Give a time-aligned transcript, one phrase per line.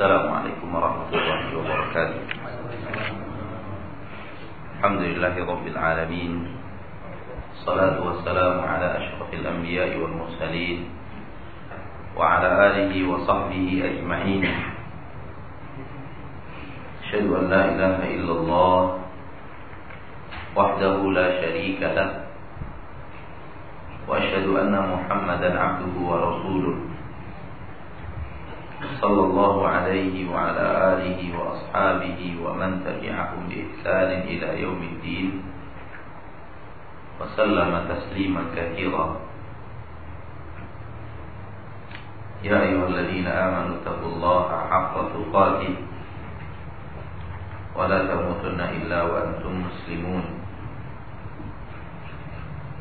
[0.00, 2.20] السلام عليكم ورحمة الله وبركاته.
[4.80, 6.32] الحمد لله رب العالمين.
[7.60, 10.78] الصلاة والسلام على أشرف الأنبياء والمرسلين
[12.16, 14.44] وعلى آله وصحبه أجمعين.
[17.04, 18.80] أشهد أن لا إله إلا الله
[20.56, 22.24] وحده لا شريك له
[24.08, 26.89] وأشهد أن محمدا عبده ورسوله.
[28.98, 35.28] صلى الله عليه وعلى آله وأصحابه ومن تبعهم بإحسان إلى يوم الدين
[37.20, 39.06] وسلم تسليما كثيرا.
[42.42, 45.74] يا أيها الذين آمنوا اتقوا الله حق تقاته
[47.76, 50.24] ولا تموتن إلا وأنتم مسلمون.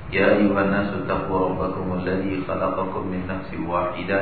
[0.10, 4.22] يا أيها الناس اتقوا ربكم الذي خلقكم من نفس واحدة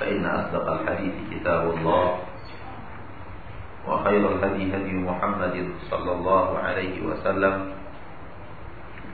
[0.00, 2.04] فإن أصدق الحديث كتاب الله
[3.86, 5.56] وخير الهدي هدي محمد
[5.90, 7.54] صلى الله عليه وسلم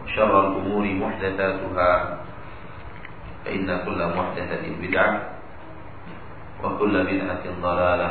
[0.02, 1.92] وشر الأمور محدثاتها
[3.44, 5.12] فإن كل محدثة بدعة
[6.64, 8.10] وكل بدعة ضلالة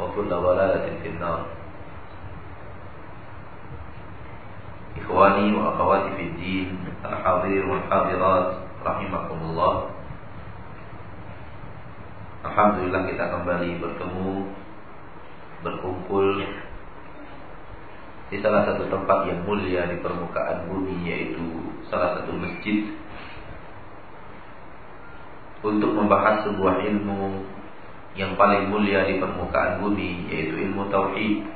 [0.00, 1.40] وكل ضلالة في النار.
[5.02, 6.68] إخواني وأخواتي في الدين
[7.04, 8.46] الحاضرين والحاضرات
[8.86, 9.74] رحمكم الله.
[12.42, 14.50] Alhamdulillah kita kembali bertemu
[15.62, 16.42] Berkumpul
[18.34, 21.46] Di salah satu tempat yang mulia di permukaan bumi Yaitu
[21.86, 22.90] salah satu masjid.
[25.62, 27.46] Untuk membahas sebuah ilmu
[28.18, 31.46] Yang paling mulia di permukaan bumi Yaitu ilmu Tauhid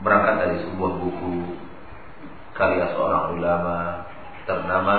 [0.00, 1.60] Berangkat dari sebuah buku
[2.56, 4.08] Karya seorang ulama
[4.48, 4.96] Ternama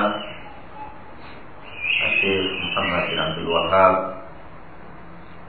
[1.95, 3.95] Syekh Muhammad bin Abdul Wahab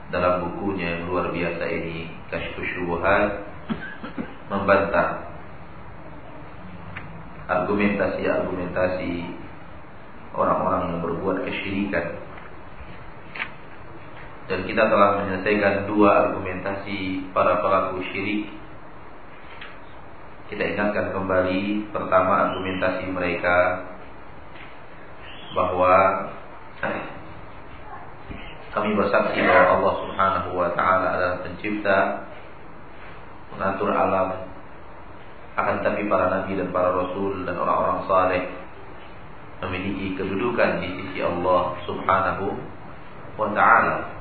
[0.07, 3.43] dalam bukunya yang luar biasa ini Kashfu Syubuhat
[4.47, 5.27] membantah
[7.51, 9.11] argumentasi-argumentasi
[10.35, 12.15] orang-orang yang berbuat kesyirikan.
[14.47, 18.47] Dan kita telah menyelesaikan dua argumentasi para pelaku syirik.
[20.47, 23.83] Kita ingatkan kembali pertama argumentasi mereka
[25.57, 25.93] bahwa
[28.77, 32.29] kami bersaksi bahwa Allah Subhanahu wa taala adalah pencipta
[33.57, 34.45] mengatur alam
[35.57, 38.43] akan tapi para nabi dan para rasul dan orang-orang saleh
[39.65, 42.53] memiliki kedudukan di sisi Allah Subhanahu
[43.41, 44.13] wa taala.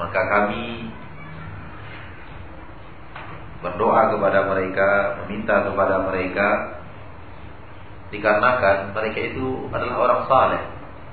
[0.00, 0.88] Maka kami
[3.60, 4.88] berdoa kepada mereka
[5.24, 6.48] meminta kepada mereka
[8.14, 10.62] dikarenakan mereka itu adalah orang saleh,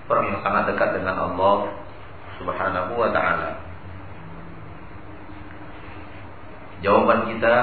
[0.05, 1.73] orang yang sangat dekat dengan Allah
[2.37, 3.49] Subhanahu wa taala.
[6.83, 7.55] Jawaban kita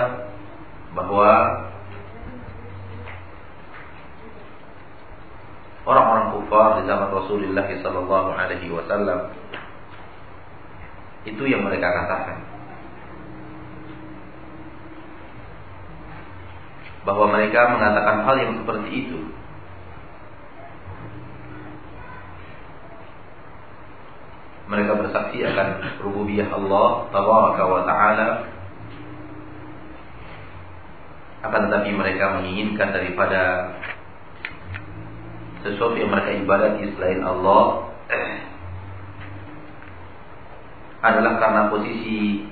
[0.96, 1.30] bahwa
[5.86, 9.32] orang-orang kufar di zaman Rasulullah sallallahu alaihi wasallam
[11.28, 12.49] itu yang mereka katakan
[17.04, 19.18] bahwa mereka mengatakan hal yang seperti itu.
[24.70, 25.68] Mereka bersaksi akan
[26.06, 28.28] rububiyah Allah tabaraka wa taala
[31.40, 33.74] akan tetapi mereka menginginkan daripada
[35.64, 37.90] sesuatu yang mereka ibadati selain Allah
[41.08, 42.44] adalah karena posisi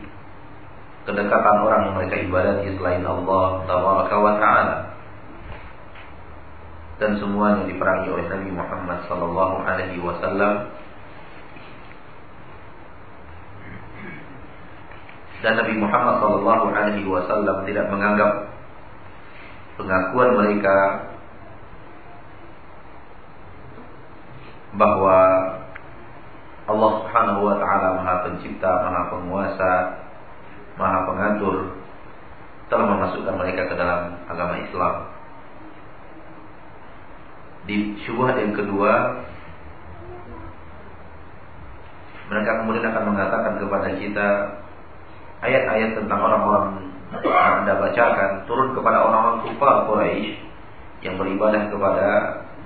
[1.09, 4.77] kedekatan orang yang mereka ibadati selain Allah tabaraka wa taala.
[7.01, 10.69] Dan semuanya diperangi oleh Nabi Muhammad sallallahu alaihi wasallam.
[15.41, 18.53] Dan Nabi Muhammad sallallahu alaihi wasallam tidak menganggap
[19.81, 20.77] pengakuan mereka
[24.77, 25.19] bahwa
[26.69, 29.73] Allah Subhanahu wa taala Maha Pencipta, Maha Penguasa,
[30.79, 31.75] Maha Pengatur
[32.71, 34.95] telah memasukkan mereka ke dalam agama Islam.
[37.69, 39.21] Di syubhat yang kedua
[42.29, 44.29] Mereka kemudian akan mengatakan kepada kita
[45.41, 47.25] ayat-ayat tentang orang-orang yang
[47.65, 50.37] Anda bacakan turun kepada orang-orang kufar Quraisy
[51.01, 52.09] yang beribadah kepada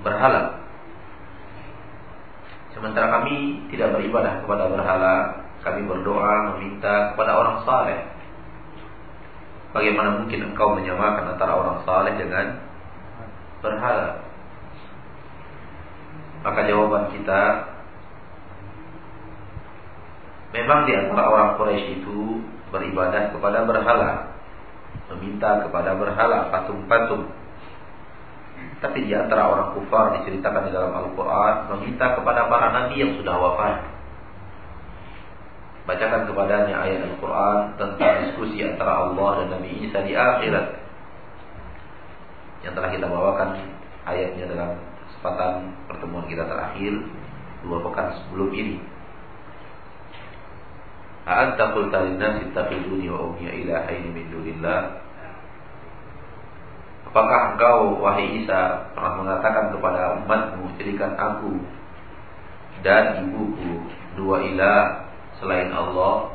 [0.03, 0.59] berhala.
[2.75, 7.99] Sementara kami tidak beribadah kepada berhala, kami berdoa meminta kepada orang saleh.
[9.73, 12.61] Bagaimana mungkin engkau menyamakan antara orang saleh dengan
[13.63, 14.21] berhala?
[16.43, 17.41] Maka jawaban kita
[20.53, 24.33] Memang di antara orang Quraisy itu beribadah kepada berhala
[25.13, 27.29] meminta kepada berhala, patung-patung.
[28.79, 33.35] Tapi di antara orang kufar diceritakan di dalam Al-Quran meminta kepada para nabi yang sudah
[33.35, 33.92] wafat.
[35.83, 40.79] Bacakan kepadanya ayat Al-Quran tentang diskusi antara Allah dan Nabi Isa di akhirat.
[42.63, 43.49] Yang telah kita bawakan
[44.07, 46.93] ayatnya dalam kesempatan pertemuan kita terakhir
[47.67, 48.79] dua pekan sebelum ini.
[51.23, 55.03] A'anta qulta lin-nasi ittakhiduni wa ummiya ilahaini min dunillah
[57.13, 61.61] Apakah engkau wahai Isa pernah mengatakan kepada umatmu jadikan aku
[62.81, 63.85] dan ibuku
[64.17, 66.33] dua ilah selain Allah?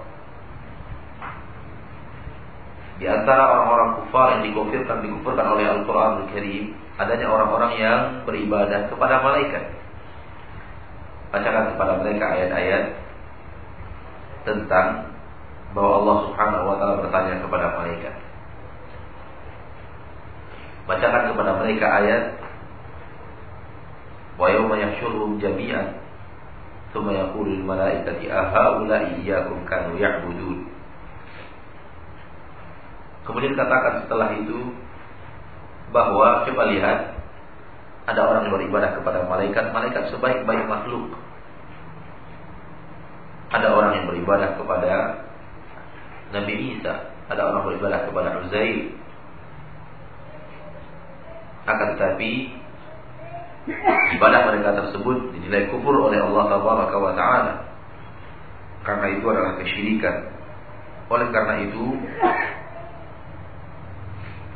[2.99, 9.23] Di antara orang-orang kufar yang dikufirkan dikufurkan oleh Al-Quran Al-Karim adanya orang-orang yang beribadah kepada
[9.23, 9.71] malaikat.
[11.31, 12.85] Bacakan kepada mereka ayat-ayat
[14.43, 15.15] tentang
[15.77, 18.15] bahwa Allah Subhanahu wa taala bertanya kepada malaikat.
[20.89, 22.23] Bacakan kepada mereka ayat
[24.39, 25.99] Wa yawma yahsyuruhum jami'an
[27.07, 30.67] Yaqulu lil malaikati ahaula'i iyyakum kanu ya'budun
[33.29, 34.73] Kemudian katakan setelah itu
[35.93, 37.21] bahwa coba lihat
[38.09, 41.13] ada orang yang beribadah kepada malaikat, malaikat sebaik-baik makhluk.
[43.53, 44.93] Ada orang yang beribadah kepada
[46.33, 48.97] Nabi Isa, ada orang beribadah kepada Uzair,
[51.69, 52.33] akan tetapi
[54.17, 57.55] ibadah mereka tersebut dinilai kufur oleh Allah wa taala.
[58.85, 60.17] Karena itu adalah kesyirikan.
[61.09, 61.85] Oleh karena itu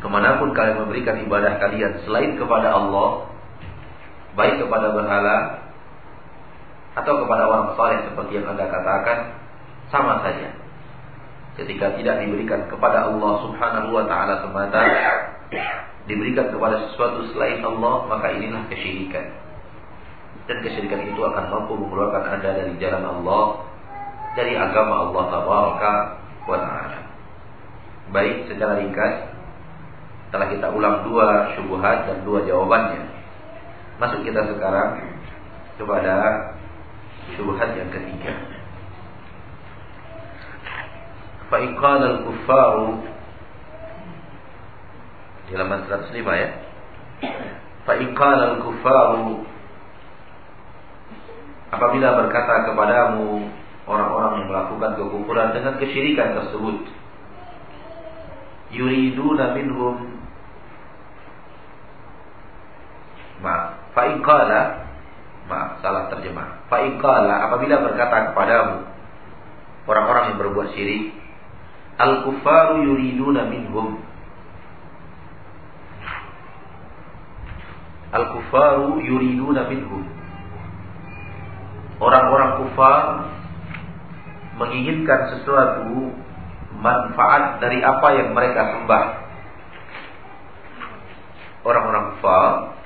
[0.02, 3.30] ke mana pun kalian memberikan ibadah kalian selain kepada Allah,
[4.34, 5.38] baik kepada berhala
[6.92, 9.38] atau kepada orang saleh seperti yang anda katakan,
[9.94, 10.58] sama saja.
[11.52, 14.80] Ketika tidak diberikan kepada Allah Subhanahu wa taala semata,
[16.10, 19.26] diberikan kepada sesuatu selain Allah, maka inilah kesyirikan.
[20.50, 23.44] Dan kesyirikan itu akan mampu mengeluarkan Anda dari jalan Allah,
[24.34, 25.92] dari agama Allah Tabaraka
[26.50, 26.98] wa Ta'ala.
[28.10, 29.30] Baik, secara ringkas,
[30.28, 33.04] setelah kita ulang dua syubhat dan dua jawabannya,
[34.02, 34.98] masuk kita sekarang
[35.78, 36.14] kepada
[37.38, 38.34] syubhat yang ketiga.
[41.52, 43.11] Fa'in al-kuffaru
[45.52, 46.48] di halaman 105 ya.
[47.84, 49.44] Fa al-kuffaru
[51.72, 53.52] apabila berkata kepadamu
[53.84, 56.88] orang-orang yang melakukan kekufuran dengan kesyirikan tersebut
[58.72, 60.20] yuriduna minhum
[63.44, 64.04] ma fa
[65.48, 66.80] maaf salah terjemah fa
[67.50, 68.88] apabila berkata kepadamu
[69.88, 71.12] orang-orang yang berbuat syirik
[71.98, 74.11] al-kuffaru yuriduna minhum
[78.52, 80.04] Al-kufaru yuriduna minhum.
[81.96, 83.24] Orang-orang kufar
[84.60, 86.12] menginginkan sesuatu
[86.76, 89.04] manfaat dari apa yang mereka sembah.
[91.64, 92.76] Orang-orang kufar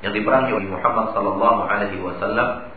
[0.00, 2.72] yang diperangi oleh Muhammad sallallahu alaihi wasallam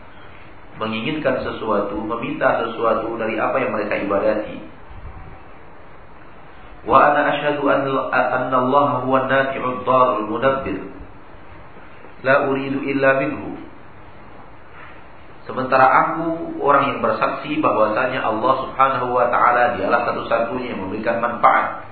[0.76, 4.60] menginginkan sesuatu, meminta sesuatu dari apa yang mereka ibadati.
[6.84, 11.00] Wa ana asyhadu anna Allah huwa an-nafi'ud darul mudabbir
[12.22, 13.56] la uridu illa minhu.
[15.48, 21.88] Sementara aku orang yang bersaksi bahwasanya Allah Subhanahu wa taala dialah satu-satunya yang memberikan manfaat,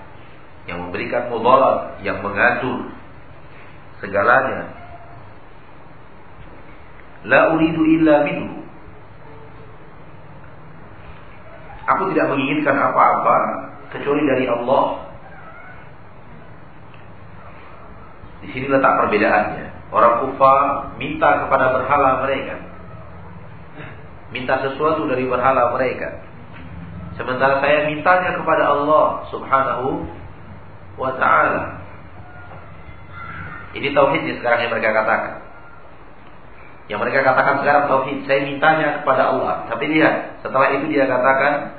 [0.69, 2.93] yang memberikan mudarat, yang mengatur
[3.99, 4.79] segalanya.
[7.27, 8.63] La uridu illa minhu.
[11.89, 13.37] Aku tidak menginginkan apa-apa
[13.97, 15.09] kecuali dari Allah.
[18.45, 19.68] Di sini letak perbedaannya.
[19.89, 22.61] Orang kufar minta kepada berhala mereka.
[24.29, 26.21] Minta sesuatu dari berhala mereka.
[27.17, 30.05] Sementara saya mintanya kepada Allah subhanahu
[31.01, 31.65] wa ta'ala.
[33.73, 35.35] Ini tauhid sekarang yang mereka katakan.
[36.89, 39.69] Yang mereka katakan sekarang tauhid, saya mintanya kepada Allah.
[39.73, 41.77] Tapi lihat, setelah itu dia katakan,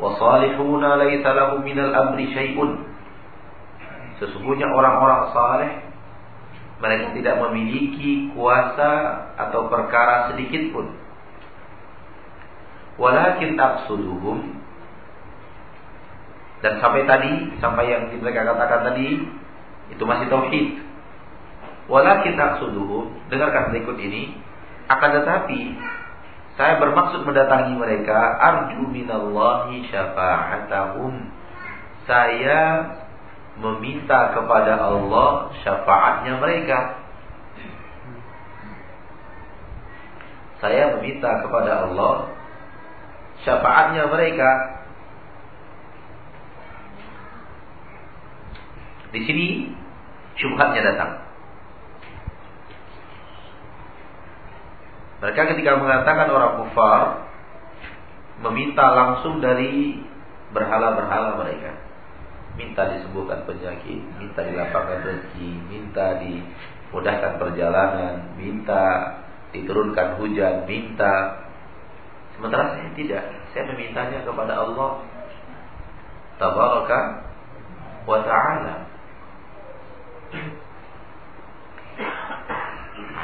[0.00, 2.88] "Wasalihuna laisa minal amri syai'un."
[4.20, 5.89] Sesungguhnya orang-orang saleh
[6.80, 8.90] mereka tidak memiliki kuasa
[9.36, 10.88] atau perkara sedikit pun.
[12.96, 14.60] Walakin aqsuduhum
[16.60, 19.16] dan sampai tadi, sampai yang mereka katakan tadi
[19.92, 20.68] itu masih tauhid.
[21.88, 24.36] Walakin aqsuduhum, dengarkan berikut ini,
[24.88, 25.60] akan tetapi
[26.60, 31.12] saya bermaksud mendatangi mereka arju minallahi syafa'atahum.
[32.04, 32.60] Saya
[33.60, 36.78] meminta kepada Allah syafaatnya mereka.
[40.60, 42.32] Saya meminta kepada Allah
[43.44, 44.50] syafaatnya mereka.
[49.12, 49.46] Di sini
[50.40, 51.12] syubhatnya datang.
[55.20, 57.28] Mereka ketika mengatakan orang kufar
[58.40, 60.00] meminta langsung dari
[60.56, 61.89] berhala-berhala mereka.
[62.58, 69.16] Minta disembuhkan penyakit, minta dilapangkan rezeki, minta dimudahkan perjalanan, minta
[69.54, 71.46] diturunkan hujan, minta
[72.40, 73.24] Sementara saya tidak.
[73.52, 75.04] Saya memintanya kepada Allah
[76.40, 77.00] Tabaraka
[78.08, 78.74] wa ta'ala.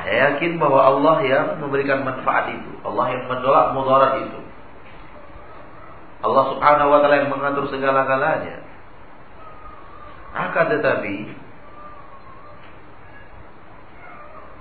[0.05, 2.77] Saya yakin bahwa Allah yang memberikan manfaat itu.
[2.85, 4.41] Allah yang menolak mudarat itu.
[6.21, 8.66] Allah subhanahu wa ta'ala yang mengatur segala-galanya.
[10.37, 11.33] Akan tetapi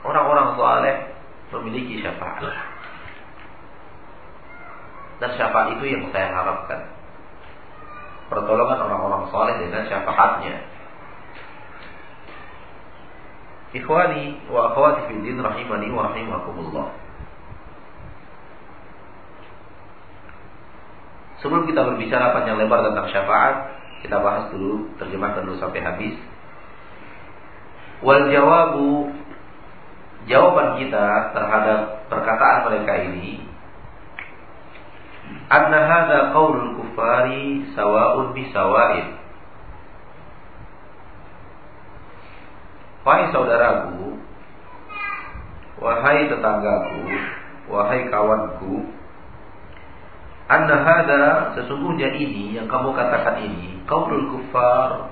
[0.08, 0.96] orang-orang saleh
[1.52, 2.48] memiliki syafaat.
[5.20, 6.96] Dan syafaat itu yang saya harapkan.
[8.32, 10.56] Pertolongan orang-orang soleh dengan syafaatnya.
[13.76, 16.88] Ikhwani wa akhwati fi din rahimani wa rahimakumullah.
[21.44, 23.56] Sebelum kita berbicara panjang lebar tentang syafaat,
[24.06, 26.14] kita bahas dulu, terjemahkan dulu sampai habis.
[28.06, 29.10] Wal jawabu
[30.30, 33.42] jawaban kita terhadap perkataan mereka ini
[35.50, 39.08] anna hadha qaulul kufari sawa'un bi sawa'in.
[43.06, 44.18] Wahai saudaraku,
[45.78, 47.06] wahai tetanggaku,
[47.70, 48.90] wahai kawanku,
[50.46, 51.24] anna hadha
[51.58, 55.10] sesungguhnya ini yang kamu katakan ini qaulul kufar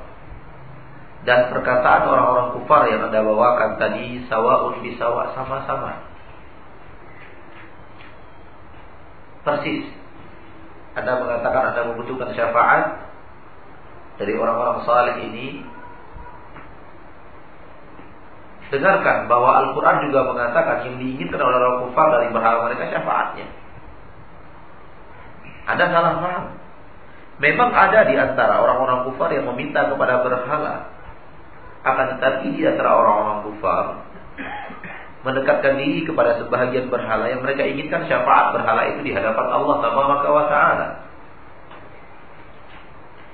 [1.24, 6.04] dan perkataan orang-orang kufar yang Anda bawakan tadi sawa'un bi sawa sama-sama.
[9.48, 10.04] Persis
[10.94, 13.10] anda mengatakan Anda membutuhkan syafaat
[14.22, 15.66] dari orang-orang saleh ini,
[18.70, 23.48] dengarkan bahwa Al-Quran juga mengatakan yang diinginkan oleh orang kufar dari berhala mereka syafaatnya.
[25.68, 26.46] Anda salah paham.
[27.42, 30.92] Memang ada di antara orang-orang kufar yang meminta kepada berhala.
[31.84, 33.86] Akan tetapi di antara orang-orang kufar
[35.24, 40.20] mendekatkan diri kepada sebahagian berhala yang mereka inginkan syafaat berhala itu di hadapan Allah Taala
[40.20, 40.88] wa taala.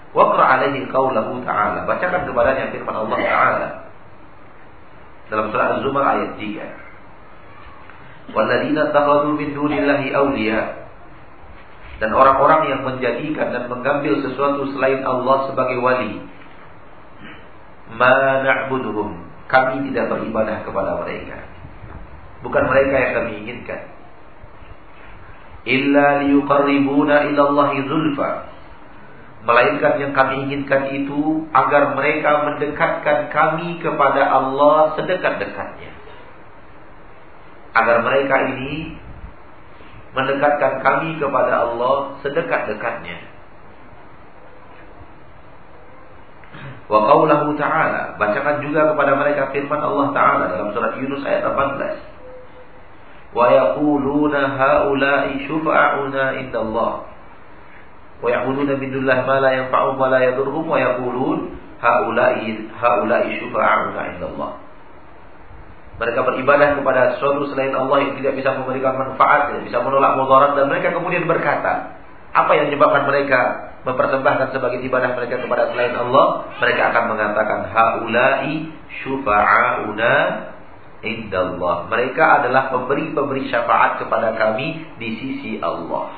[0.10, 1.86] Waqra alaihi qaulahu ta'ala.
[1.86, 3.86] Bacakan kepadanya firman Allah Ta'ala.
[5.30, 8.34] Dalam surah Az-Zumar ayat 3.
[8.34, 10.89] Walladzina takhadu min dunillahi awliya.
[12.00, 16.24] Dan orang-orang yang menjadikan dan mengambil sesuatu selain Allah sebagai wali.
[17.92, 19.28] Ma na'buduhum.
[19.50, 21.42] Kami tidak beribadah kepada mereka
[22.40, 23.82] Bukan mereka yang kami inginkan.
[25.68, 28.48] Illa liyuqarribuna ilallahi zulfa.
[29.44, 35.92] Melainkan yang kami inginkan itu agar mereka mendekatkan kami kepada Allah sedekat-dekatnya.
[37.76, 38.96] Agar mereka ini
[40.14, 43.18] mendekatkan kami kepada Allah sedekat-dekatnya.
[46.90, 52.18] Wa qawlahu ta'ala, bacakan juga kepada mereka firman Allah Ta'ala dalam surat Yunus ayat 18
[53.30, 57.06] wa yaquluna haula'i syufa'una indallah.
[58.20, 64.18] Wa ya'buduna min dunillahi ma la yanfa'uhum wa la yadurruhum wa yaqulun haula'i haula'i syufa'una
[64.18, 64.69] indallah
[66.00, 70.56] mereka beribadah kepada sesuatu selain Allah yang tidak bisa memberikan manfaat, tidak bisa menolak mudarat
[70.56, 72.00] dan mereka kemudian berkata,
[72.32, 73.40] apa yang menyebabkan mereka
[73.84, 76.56] mempersembahkan sebagai ibadah mereka kepada selain Allah?
[76.56, 78.72] Mereka akan mengatakan haula'i
[79.04, 80.16] syufa'una
[81.04, 81.92] indallah.
[81.92, 86.16] Mereka adalah pemberi-pemberi syafaat kepada kami di sisi Allah.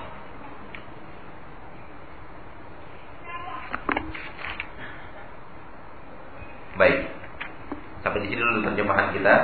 [6.77, 6.99] Baik.
[8.01, 9.35] Sampai di sini dulu terjemahan kita.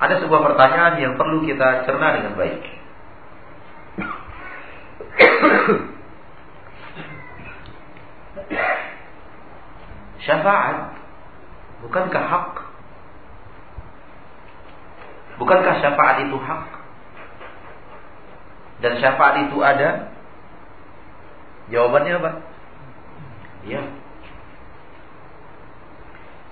[0.00, 2.64] Ada sebuah pertanyaan yang perlu kita cerna dengan baik.
[10.24, 10.96] Syafaat
[11.84, 12.52] bukankah hak?
[15.36, 16.64] Bukankah syafaat itu hak?
[18.80, 20.16] Dan syafaat itu ada?
[21.68, 22.30] Jawabannya apa?
[23.68, 23.84] Ya.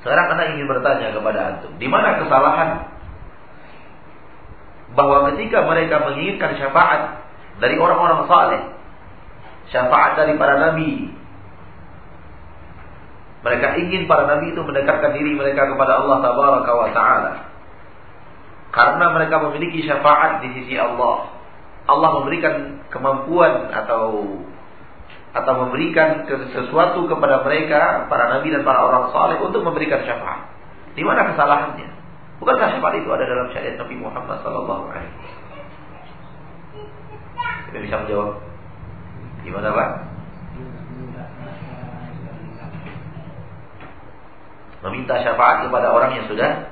[0.04, 2.97] Sekarang anda ingin bertanya kepada antum, di mana kesalahan
[4.98, 7.22] bahwa ketika mereka menginginkan syafaat
[7.62, 8.62] dari orang-orang saleh,
[9.70, 11.14] syafaat dari para nabi,
[13.46, 17.32] mereka ingin para nabi itu mendekatkan diri mereka kepada Allah tabaraka wa taala.
[18.74, 21.30] Karena mereka memiliki syafaat di sisi Allah.
[21.88, 24.34] Allah memberikan kemampuan atau
[25.28, 30.50] atau memberikan sesuatu kepada mereka para nabi dan para orang saleh untuk memberikan syafaat.
[30.98, 31.97] Di mana kesalahannya?
[32.38, 35.36] Bukankah syafaat itu ada dalam syariat Nabi Muhammad sallallahu alaihi wasallam?
[37.68, 38.30] Kita bisa menjawab.
[39.42, 39.90] Gimana Pak?
[44.88, 46.70] Meminta syafaat kepada orang yang sudah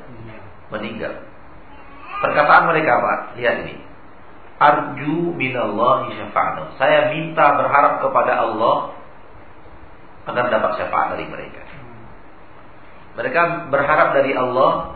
[0.71, 1.27] meninggal.
[2.23, 3.13] Perkataan mereka apa?
[3.37, 3.77] Lihat ini
[4.57, 6.81] arju minallahi syafa'at.
[6.81, 8.97] Saya minta berharap kepada Allah
[10.27, 11.63] agar dapat syafaat dari mereka.
[13.21, 14.96] Mereka berharap dari Allah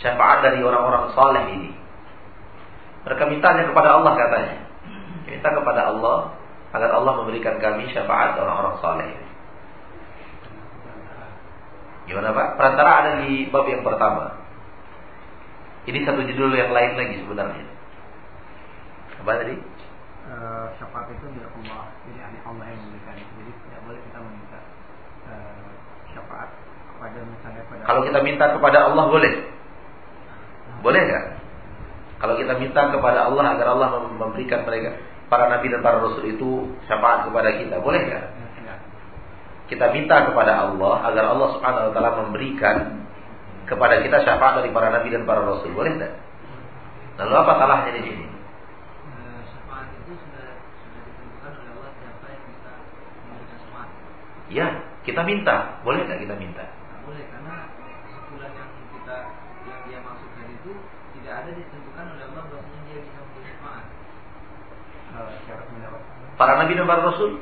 [0.00, 1.70] syafaat dari orang-orang saleh ini.
[3.06, 4.56] Mereka mintanya kepada Allah katanya.
[5.26, 6.18] Minta kepada Allah
[6.74, 9.10] agar Allah memberikan kami syafaat orang-orang saleh.
[12.06, 12.48] Gimana Pak?
[12.54, 14.38] Perantara ada di bab yang pertama.
[15.86, 17.66] Ini satu judul yang lain lagi sebenarnya.
[19.22, 19.54] Apa tadi?
[20.26, 23.14] Uh, syafaat itu tidak Allah, jadi hanya Allah yang memberikan.
[23.14, 24.58] Jadi tidak boleh kita meminta
[25.30, 25.70] uh,
[26.10, 26.50] syafaat
[26.90, 27.62] kepada misalnya.
[27.86, 29.34] Kalau kita minta kepada Allah boleh,
[30.86, 31.24] boleh nggak?
[32.22, 36.70] Kalau kita minta kepada Allah agar Allah memberikan mereka para nabi dan para rasul itu
[36.86, 38.24] syafaat kepada kita, boleh nggak?
[39.66, 43.02] Kita minta kepada Allah agar Allah Subhanahu wa taala memberikan
[43.66, 46.14] kepada kita syafaat dari para nabi dan para rasul, boleh nggak?
[47.18, 48.26] Lalu apa salahnya di sini?
[54.46, 55.82] Ya, kita minta.
[55.82, 56.62] Boleh nggak kita minta?
[57.02, 57.26] Boleh,
[66.36, 67.40] Para nabi dan para rasul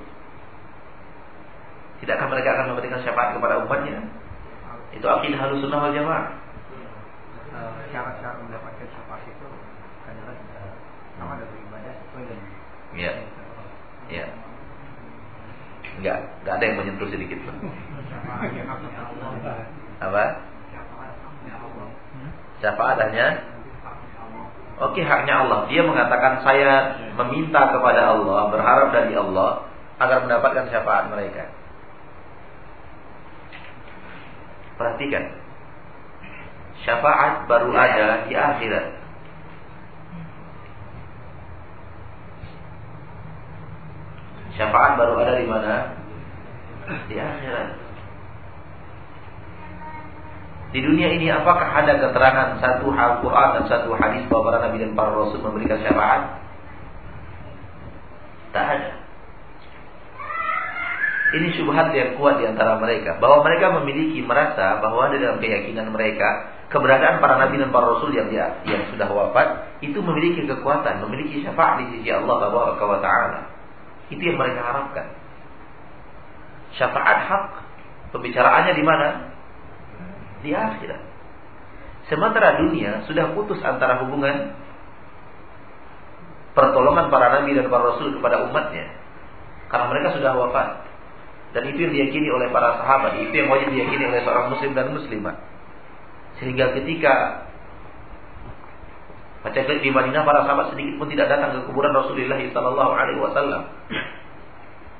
[2.05, 3.97] Tidakkah mereka akan memberikan syafaat kepada umatnya?
[4.93, 6.37] Itu akidah halus sunnah wal jamaah.
[7.89, 9.49] Syarat-syarat mendapatkan syafaat itu
[10.05, 10.35] adalah
[11.17, 12.49] sama dengan ibadah sesuai dengan.
[12.93, 13.13] Iya.
[14.11, 14.27] Iya.
[15.95, 17.57] Enggak, enggak ada yang menyentuh sedikit pun.
[20.03, 20.25] Apa?
[22.59, 23.54] Siapa adanya?
[24.75, 25.71] Oke, haknya Allah.
[25.71, 29.71] Dia mengatakan saya meminta kepada Allah, berharap dari Allah
[30.03, 31.47] agar mendapatkan syafaat mereka.
[34.75, 35.39] Perhatikan.
[36.83, 38.87] Syafaat baru ada di akhirat.
[44.59, 45.75] Syafaat baru ada di mana?
[47.07, 47.84] Di akhirat.
[50.75, 54.99] Di dunia ini apakah ada keterangan satu Al-Quran dan satu hadis bahwa para Nabi dan
[54.99, 56.43] para Rasul memberikan syafaat?
[58.51, 58.91] Tak ada.
[61.35, 63.23] Ini syubhat yang kuat di antara mereka.
[63.23, 68.31] Bahwa mereka memiliki merasa bahwa dalam keyakinan mereka keberadaan para nabi dan para rasul yang
[68.31, 72.51] dia, yang sudah wafat itu memiliki kekuatan, memiliki syafaat di sisi Allah
[73.03, 73.41] Taala.
[74.11, 75.07] Itu yang mereka harapkan.
[76.79, 77.45] Syafaat hak
[78.15, 79.34] pembicaraannya di mana?
[80.45, 81.03] Di akhirat.
[82.13, 84.53] Sementara dunia sudah putus antara hubungan
[86.53, 88.93] pertolongan para nabi dan para rasul kepada umatnya.
[89.73, 90.85] Karena mereka sudah wafat.
[91.57, 93.25] Dan itu yang diyakini oleh para sahabat.
[93.25, 95.37] Itu yang wajib diyakini oleh seorang muslim dan muslimah.
[96.39, 97.47] Sehingga ketika
[99.45, 103.63] Baca di Madinah para sahabat sedikit pun tidak datang ke kuburan Rasulullah Sallallahu Alaihi Wasallam.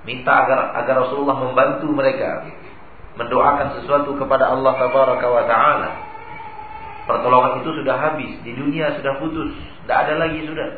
[0.05, 2.45] Minta agar agar Rasulullah membantu mereka
[3.15, 5.91] mendoakan sesuatu kepada Allah Tabaraka wa Taala.
[7.05, 9.53] Pertolongan itu sudah habis di dunia sudah putus,
[9.85, 10.69] tidak ada lagi sudah.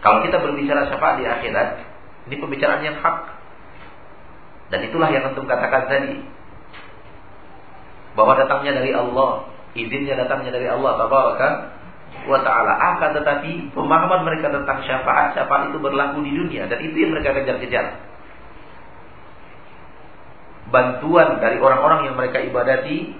[0.00, 1.68] Kalau kita berbicara syafaat di akhirat,
[2.30, 3.18] ini pembicaraan yang hak.
[4.70, 6.24] Dan itulah yang tentu katakan tadi.
[8.14, 11.48] Bahwa datangnya dari Allah izinnya datangnya dari Allah tabaraka
[12.26, 16.96] wa taala akan tetapi pemahaman mereka tentang syafaat syafaat itu berlaku di dunia dan itu
[16.98, 18.09] yang mereka kejar-kejar
[20.70, 23.14] bantuan dari orang-orang yang mereka ibadati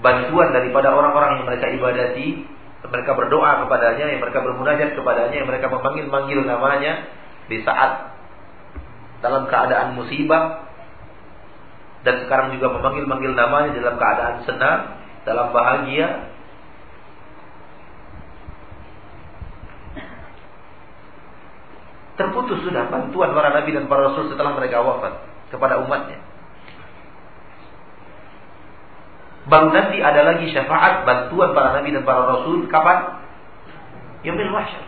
[0.00, 2.44] bantuan daripada orang-orang yang mereka ibadati,
[2.88, 6.92] mereka berdoa kepadanya, yang mereka bermunajat kepadanya, yang mereka memanggil-manggil namanya
[7.46, 8.16] di saat
[9.20, 10.64] dalam keadaan musibah
[12.00, 14.80] dan sekarang juga memanggil-manggil namanya dalam keadaan senang,
[15.28, 16.32] dalam bahagia.
[22.16, 26.22] Terputus sudah bantuan para nabi dan para rasul setelah mereka wafat kepada umatnya.
[29.50, 33.18] Baru nanti ada lagi syafaat bantuan para nabi dan para rasul kapan?
[34.22, 34.84] Yaumil mahsyar.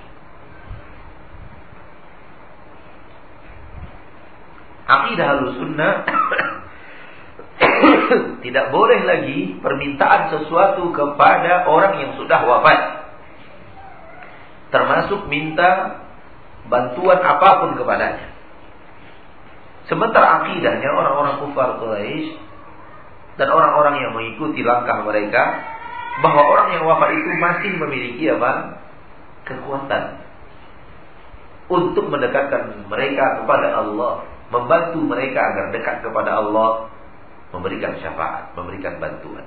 [4.82, 5.94] Aqidah sunnah
[8.44, 12.80] tidak boleh lagi permintaan sesuatu kepada orang yang sudah wafat.
[14.68, 16.02] Termasuk minta
[16.68, 18.31] bantuan apa pun kepadanya.
[19.92, 22.32] Sementara akidahnya orang-orang kufar Quraisy
[23.36, 25.60] dan orang-orang yang mengikuti langkah mereka
[26.24, 28.80] bahwa orang yang wafat itu masih memiliki apa?
[29.44, 30.16] kekuatan
[31.68, 36.88] untuk mendekatkan mereka kepada Allah, membantu mereka agar dekat kepada Allah,
[37.52, 39.44] memberikan syafaat, memberikan bantuan.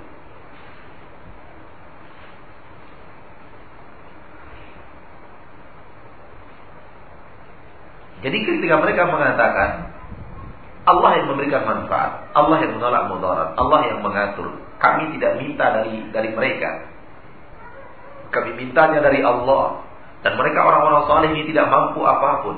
[8.22, 9.96] Jadi ketika mereka mengatakan
[10.86, 14.54] Allah yang memberikan manfaat, Allah yang menolak mudarat, Allah yang mengatur.
[14.78, 16.86] Kami tidak minta dari dari mereka.
[18.30, 19.82] Kami mintanya dari Allah.
[20.22, 22.58] Dan mereka orang-orang saleh ini tidak mampu apa pun.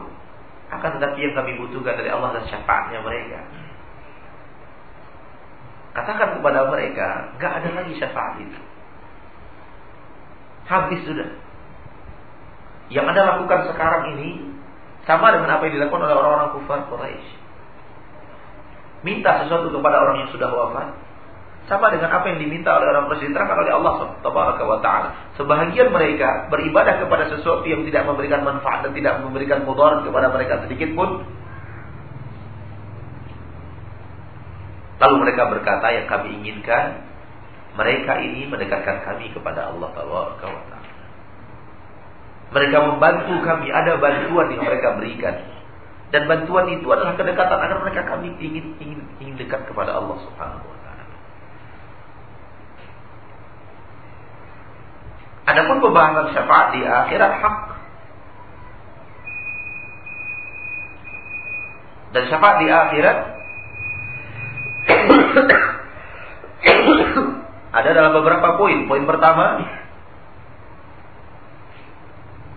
[0.72, 3.40] Akan tetapi yang kami butuhkan dari Allah dan syafaatnya mereka.
[5.96, 7.08] Katakan kepada mereka,
[7.40, 8.60] nggak ada lagi syafaat itu.
[10.68, 11.30] Habis sudah.
[12.92, 14.52] Yang Anda lakukan sekarang ini
[15.08, 17.47] sama dengan apa yang dilakukan oleh orang-orang kufar Quraisy
[19.06, 21.08] minta sesuatu kepada orang yang sudah wafat
[21.68, 25.10] sama dengan apa yang diminta oleh orang Quraisy diterangkan oleh Allah Subhanahu wa taala.
[25.36, 30.64] Sebahagian mereka beribadah kepada sesuatu yang tidak memberikan manfaat dan tidak memberikan mudarat kepada mereka
[30.64, 31.28] sedikit pun.
[34.98, 37.04] Lalu mereka berkata yang kami inginkan
[37.78, 40.80] mereka ini mendekatkan kami kepada Allah taala.
[42.48, 45.36] Mereka membantu kami, ada bantuan yang mereka berikan.
[46.08, 50.64] Dan bantuan itu adalah kedekatan agar mereka kami ingin ingin ingin dekat kepada Allah Subhanahu
[50.64, 51.06] wa taala.
[55.52, 57.58] Adapun pembahasan syafaat di akhirat hak
[62.16, 63.18] dan syafaat di akhirat
[67.78, 68.88] ada dalam beberapa poin.
[68.88, 69.60] Poin pertama,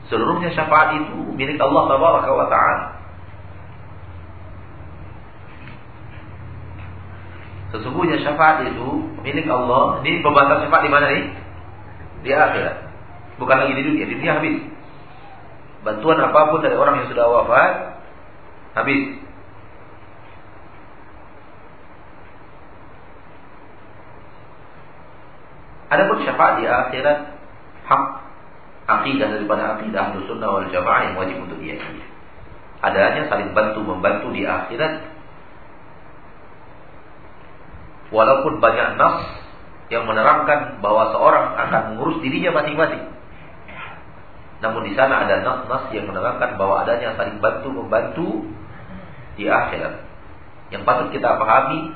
[0.06, 1.98] seluruhnya syafaat itu milik Allah
[2.46, 2.99] taala.
[7.70, 8.88] Sesungguhnya syafaat itu
[9.22, 10.02] milik Allah.
[10.02, 11.24] Ini pembahasan syafaat di mana nih?
[12.26, 12.76] Di akhirat.
[13.38, 14.04] Bukan lagi di dunia.
[14.10, 14.58] Di dunia habis.
[15.86, 17.72] Bantuan apa pun dari orang yang sudah wafat
[18.74, 19.22] habis.
[25.90, 27.18] Adapun syafaat di akhirat
[27.86, 28.04] hak
[28.86, 32.02] akidah daripada akidah sunnah wal jamaah yang wajib untuk diyakini.
[32.82, 35.19] Adanya saling bantu membantu di akhirat
[38.10, 39.16] Walaupun banyak nas
[39.90, 43.10] yang menerangkan bahwa seorang akan mengurus dirinya masing-masing.
[44.60, 48.28] Namun di sana ada nas-nas yang menerangkan bahwa adanya saling bantu membantu
[49.34, 50.04] di akhirat.
[50.70, 51.90] Yang patut kita pahami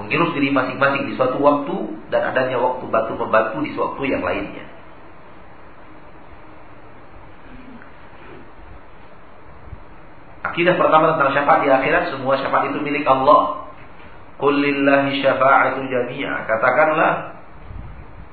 [0.00, 1.76] mengurus diri masing-masing di suatu waktu
[2.08, 4.64] dan adanya waktu bantu membantu di suatu yang lainnya.
[10.48, 13.67] Akidah pertama tentang syafaat di akhirat semua syafaat itu milik Allah.
[14.38, 16.46] Kullillahi syafa'atu jami'a.
[16.46, 17.12] Katakanlah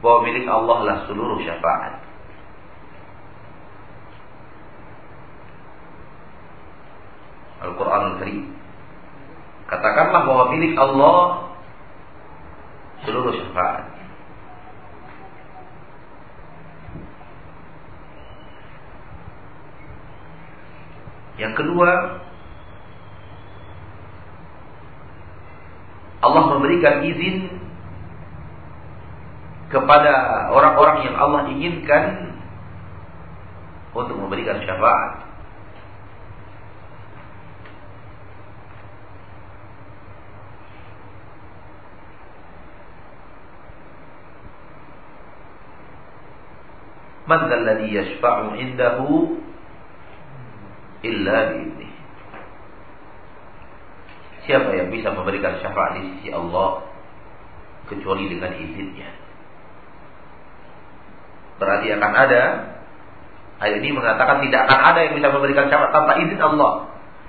[0.05, 2.05] bahwa milik Allah lah seluruh syafaat.
[7.65, 8.45] Al-Quran Al-Karim.
[9.65, 11.17] Katakanlah bahwa milik Allah
[13.01, 13.89] seluruh syafaat.
[21.35, 21.89] Yang kedua,
[26.25, 27.53] Allah memberikan izin
[29.69, 30.13] kepada
[30.49, 32.33] orang-orang yang Allah inginkan
[33.93, 35.25] untuk memberikan syafaat.
[47.25, 49.41] Man alladhi yashfa'u indahu
[51.01, 51.84] illa bi'idnih.
[54.45, 56.85] Siapa yang bisa memberikan syafaat di sisi Allah
[57.89, 59.09] kecuali dengan izinnya.
[61.57, 62.41] Berarti akan ada
[63.63, 66.73] ayat ini mengatakan tidak akan ada yang bisa memberikan syafaat tanpa izin Allah.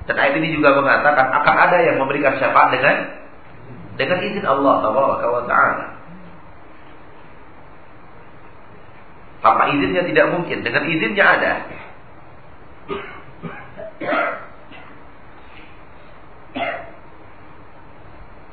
[0.07, 2.97] Dan ayat ini juga mengatakan akan ada yang memberikan syafaat dengan
[3.97, 5.97] dengan izin Allah wa taala.
[9.41, 11.53] Tanpa izinnya tidak mungkin, dengan izinnya ada.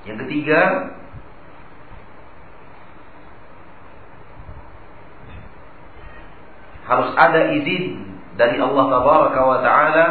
[0.03, 0.59] Yang ketiga,
[6.83, 8.03] harus ada izin
[8.35, 10.07] dari Allah Tabaraka wa taala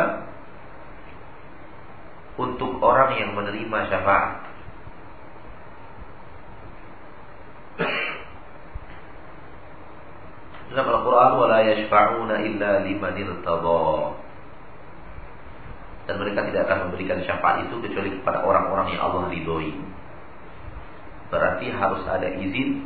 [2.40, 4.48] untuk orang yang menerima syafaat.
[10.72, 14.16] Dalam Al-Quran wala yashfa'una illa liman irtada.
[16.10, 19.70] Dan mereka tidak akan memberikan syafaat itu kecuali kepada orang-orang yang Allah ridhoi.
[21.30, 22.84] Berarti harus ada izin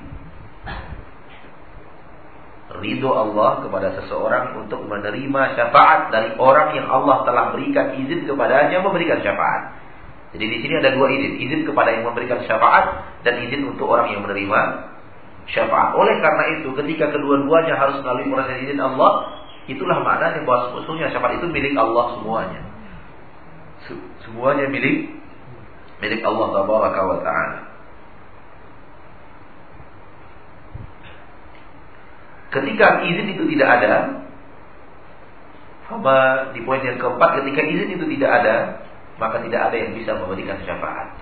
[2.76, 8.82] ridho Allah kepada seseorang untuk menerima syafaat dari orang yang Allah telah berikan izin kepadanya
[8.82, 9.86] memberikan syafaat.
[10.34, 14.12] Jadi di sini ada dua izin, izin kepada yang memberikan syafaat dan izin untuk orang
[14.12, 14.60] yang menerima
[15.48, 15.94] syafaat.
[15.94, 19.38] Oleh karena itu, ketika kedua-duanya harus melalui proses izin Allah,
[19.70, 22.65] itulah maknanya bahwa sebetulnya syafaat itu milik Allah semuanya.
[24.26, 25.14] Semuanya milik
[26.02, 26.46] milik Allah
[27.22, 27.60] Taala.
[32.56, 33.94] Ketika izin itu tidak ada,
[35.86, 38.56] sama di poin yang keempat, ketika izin itu tidak ada,
[39.20, 41.14] maka tidak ada yang bisa memberikan syafaat.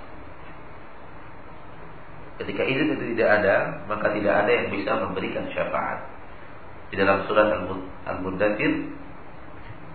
[2.40, 6.06] Ketika izin itu tidak ada, maka tidak ada yang bisa memberikan syafaat.
[6.90, 7.50] Di dalam surat
[8.06, 8.72] Al-Muddathir,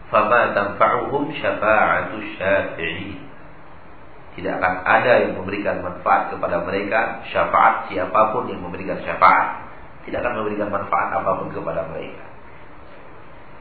[0.10, 3.18] "Fama tanfa'uhum syafa'atu syafi'i."
[4.38, 9.70] Tidak akan ada yang memberikan manfaat kepada mereka syafaat siapa pun yang memberikan syafaat
[10.10, 12.26] tidak akan memberikan manfaat apa pun kepada mereka.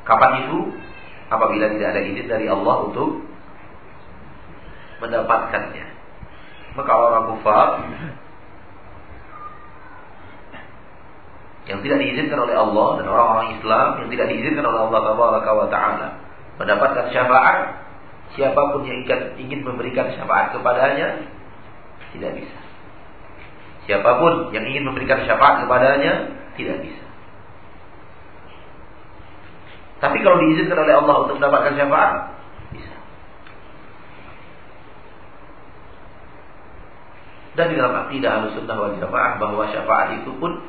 [0.09, 0.59] Kapan itu?
[1.29, 3.21] Apabila tidak ada izin dari Allah untuk
[5.05, 5.87] mendapatkannya.
[6.73, 7.69] Maka orang kufar
[11.69, 15.01] yang tidak diizinkan oleh Allah dan orang-orang Islam yang tidak diizinkan oleh Allah
[15.69, 16.09] Taala
[16.59, 17.59] mendapatkan syafaat
[18.35, 19.07] siapa pun yang
[19.39, 21.27] ingin memberikan syafaat kepadanya
[22.13, 22.59] tidak bisa.
[23.89, 27.07] Siapa pun yang ingin memberikan syafaat kepadanya tidak bisa.
[29.99, 32.15] Tapi kalau diizinkan oleh Allah untuk mendapatkan syafaat,
[32.71, 32.97] bisa.
[37.59, 40.63] Dan di dalam akidah Ahlussunnah wal Jamaah bahwa syafaat itu pun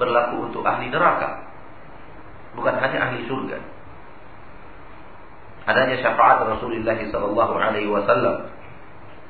[0.00, 1.52] berlaku untuk ahli neraka.
[2.56, 3.79] Bukan hanya ahli surga.
[5.68, 8.48] Adanya syafaat Rasulullah sallallahu alaihi wasallam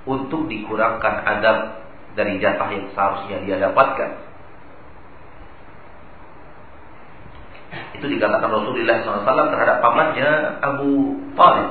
[0.06, 1.58] untuk dikurangkan adab
[2.14, 4.30] dari jatah yang seharusnya dia dapatkan.
[7.70, 11.70] Itu dikatakan Rasulullah SAW terhadap pamannya Abu Talib.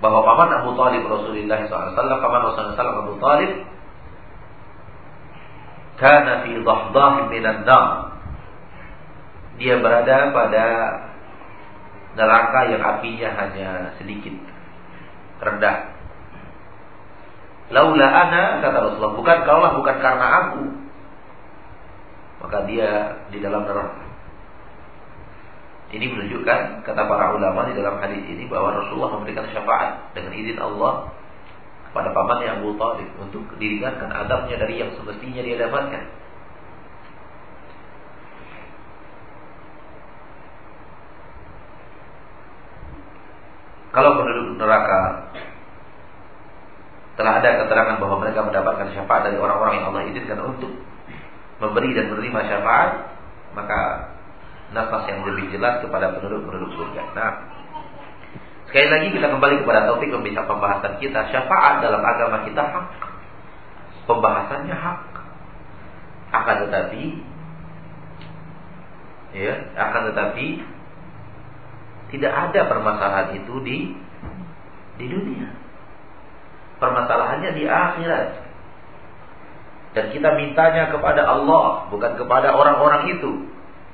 [0.00, 1.92] Bahwa paman Abu Talib Rasulullah SAW,
[2.24, 3.52] paman Rasulullah SAW Abu Talib,
[6.00, 7.68] karena fi dhahdah minan.
[9.60, 10.66] Dia berada pada
[12.20, 14.36] neraka yang apinya hanya sedikit
[15.40, 15.96] rendah.
[17.72, 20.62] Laula ana kata Rasulullah, bukan kaulah bukan karena aku.
[22.44, 22.90] Maka dia
[23.32, 24.04] di dalam neraka.
[25.90, 30.58] Ini menunjukkan kata para ulama di dalam hadis ini bahwa Rasulullah memberikan syafaat dengan izin
[30.60, 31.10] Allah
[31.90, 36.19] kepada pamannya Abu Talib untuk diringankan adabnya dari yang semestinya dia dapatkan.
[43.90, 45.30] Kalau penduduk neraka
[47.18, 50.72] telah ada keterangan bahwa mereka mendapatkan syafaat dari orang-orang yang Allah izinkan untuk
[51.60, 52.90] memberi dan menerima syafaat,
[53.52, 53.80] maka
[54.70, 57.02] nafas yang lebih jelas kepada penduduk-penduduk surga.
[57.12, 57.32] Nah,
[58.70, 61.20] sekali lagi kita kembali kepada topik pembahasan kita.
[61.34, 62.86] Syafaat dalam agama kita hak.
[64.06, 65.00] Pembahasannya hak.
[66.30, 67.02] Akan tetapi
[69.34, 70.46] ya, akan tetapi
[72.10, 73.78] tidak ada permasalahan itu di
[74.98, 75.48] di dunia.
[76.82, 78.28] Permasalahannya di akhirat.
[79.90, 83.50] Dan kita mintanya kepada Allah, bukan kepada orang-orang itu.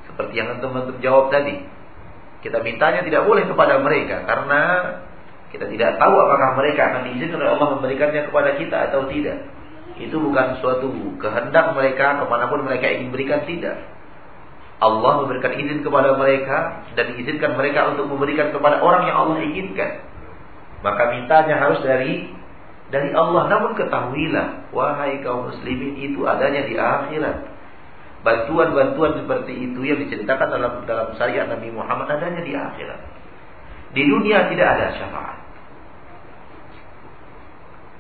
[0.09, 1.61] Seperti yang teman-teman jawab tadi.
[2.45, 4.61] Kita mintanya tidak boleh kepada mereka karena
[5.51, 9.39] kita tidak tahu apakah mereka akan diizinkan oleh Allah memberikannya kepada kita atau tidak.
[9.97, 13.96] Itu bukan suatu kehendak mereka ke mana pun mereka ingin berikan tidak.
[14.77, 20.05] Allah memberikan izin kepada mereka dan izinkan mereka untuk memberikan kepada orang yang Allah inginkan.
[20.85, 22.29] Maka mintanya harus dari
[22.93, 23.49] dari Allah.
[23.49, 27.57] Namun ketahuilah, wahai kaum muslimin itu adanya di akhirat.
[28.21, 33.01] Bantuan-bantuan seperti itu yang diceritakan dalam dalam syariat Nabi Muhammad adanya di akhirat.
[33.97, 35.39] Di dunia tidak ada syafaat.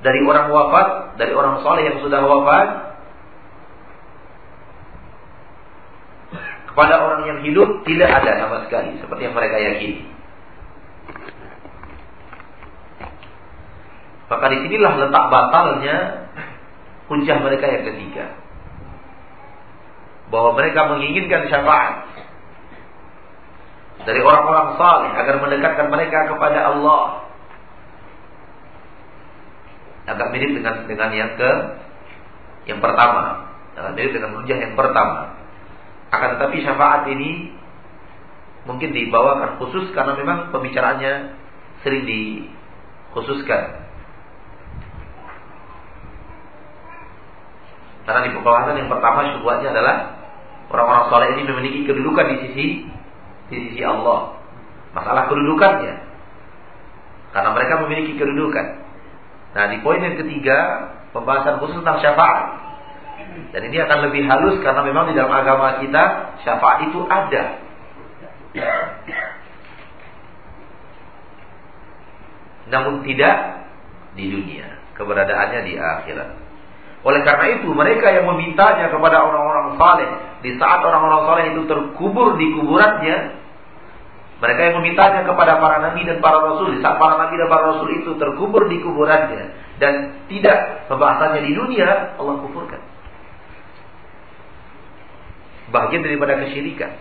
[0.04, 2.68] Dari orang wafat, dari orang soleh yang sudah wafat,
[6.76, 10.04] kepada orang yang hidup tidak ada sama sekali, seperti yang mereka yakini.
[14.28, 15.96] Maka di sinilah letak batalnya
[17.08, 18.28] hujah mereka yang ketiga.
[20.28, 22.12] Bahwa mereka menginginkan syafaat
[24.04, 27.24] dari orang-orang saleh agar mendekatkan mereka kepada Allah.
[30.12, 31.50] Agak mirip dengan dengan yang ke
[32.68, 33.48] yang pertama.
[33.80, 35.45] Agak mirip dengan hujah yang pertama.
[36.14, 37.50] Akan tetapi syafaat ini
[38.66, 41.38] mungkin dibawakan khusus karena memang pembicaraannya
[41.86, 43.86] sering dikhususkan
[48.06, 49.96] Karena di pembahasan yang pertama syubhatnya adalah
[50.70, 52.66] orang-orang soleh ini memiliki kedudukan di sisi
[53.50, 54.38] di sisi Allah.
[54.94, 55.94] Masalah kedudukannya.
[57.34, 58.66] Karena mereka memiliki kedudukan.
[59.58, 62.65] Nah, di poin yang ketiga, pembahasan khusus tentang syafaat.
[63.54, 66.02] Dan ini akan lebih halus karena memang di dalam agama kita
[66.42, 67.42] syafaat itu ada.
[72.66, 73.36] Namun tidak
[74.18, 74.66] di dunia,
[74.98, 76.30] keberadaannya di akhirat.
[77.06, 80.10] Oleh karena itu mereka yang memintanya kepada orang-orang saleh
[80.42, 83.46] di saat orang-orang saleh itu terkubur di kuburannya
[84.36, 87.62] mereka yang memintanya kepada para nabi dan para rasul di saat para nabi dan para
[87.72, 92.95] rasul itu terkubur di kuburannya dan tidak pembahasannya di dunia Allah kufurkan.
[95.76, 96.96] Bagian daripada kesyirikan.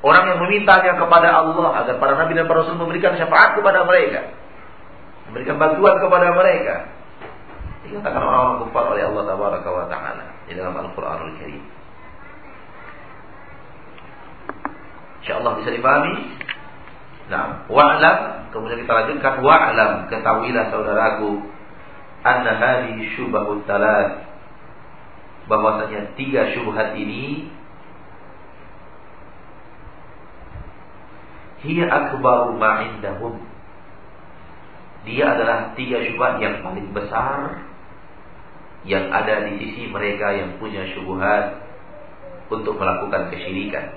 [0.00, 4.32] Orang yang memintanya kepada Allah agar para nabi dan para rasul memberikan syafaat kepada mereka
[5.30, 6.76] memberikan bantuan kepada mereka.
[7.86, 11.62] Dikatakan orang-orang kufar oleh Allah Tabaraka wa Ta'ala di dalam Al-Quranul Karim.
[15.22, 16.14] InsyaAllah bisa dipahami.
[17.26, 21.42] Nah, wa'lam, kemudian kita lanjutkan wa'lam, ketahuilah saudaraku,
[22.22, 24.25] anna hadhi syubahut talat,
[25.46, 27.46] bahwasanya tiga syubhat ini
[31.62, 33.42] hiya akbaru ma'indahum
[35.06, 37.62] dia adalah tiga syubhat yang paling besar
[38.86, 41.58] yang ada di sisi mereka yang punya syubhat
[42.46, 43.90] untuk melakukan kesyirikan.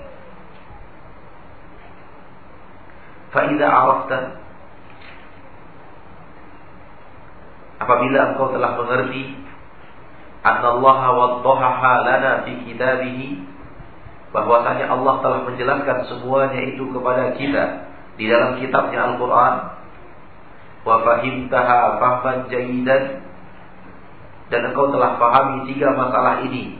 [3.30, 4.18] Faidah arafta
[7.80, 9.40] Apabila engkau telah mengerti
[10.40, 13.28] Annallaha waddahaha lana fi kitabihi.
[14.30, 17.64] Bahwasanya Allah telah menjelaskan semuanya itu kepada kita
[18.16, 19.54] di dalam kitabnya Al-Qur'an.
[20.86, 23.20] Wa fahimtaha fahman jayidan
[24.48, 26.78] dan engkau telah pahami tiga masalah ini.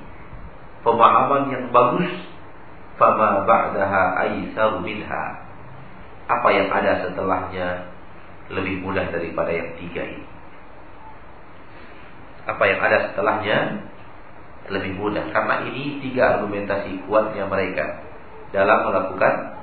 [0.80, 2.08] Pemahaman yang bagus
[2.96, 5.24] fama ba'daha aisar minha.
[6.30, 7.92] Apa yang ada setelahnya
[8.48, 10.39] lebih mudah daripada yang tiga ini
[12.48, 13.58] apa yang ada setelahnya
[14.70, 18.06] lebih mudah karena ini tiga argumentasi kuatnya mereka
[18.54, 19.58] dalam melakukan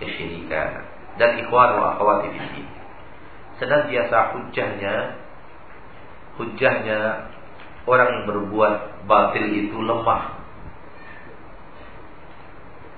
[0.00, 0.82] kesyirikan
[1.20, 2.62] dan ikhwan wa akhwati fi
[3.60, 4.94] senantiasa hujahnya
[6.40, 7.28] hujahnya
[7.86, 10.38] orang yang berbuat batil itu lemah.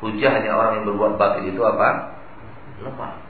[0.04, 2.20] Hujahnya orang yang berbuat batil itu apa?
[2.84, 3.23] Lemah.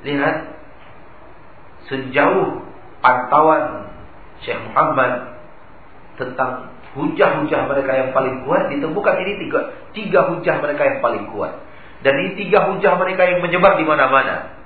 [0.00, 0.36] Lihat
[1.90, 2.64] sejauh
[3.04, 3.92] pantauan
[4.40, 5.36] Syekh Muhammad
[6.16, 9.60] tentang hujah-hujah mereka yang paling kuat ditemukan ini tiga
[9.92, 11.52] tiga hujah mereka yang paling kuat.
[12.00, 14.56] Dan ini tiga hujah mereka yang menyebar di mana-mana.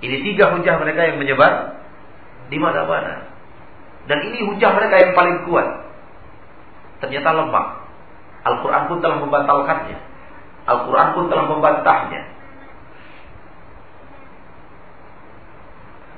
[0.00, 1.80] Ini tiga hujah mereka yang menyebar
[2.48, 3.28] di mana-mana.
[4.04, 5.68] Dan ini hujah mereka yang paling kuat.
[7.00, 7.68] Ternyata lemah.
[8.44, 9.98] Al-Quran pun telah membatalkannya.
[10.68, 12.33] Al-Quran pun telah membantahnya.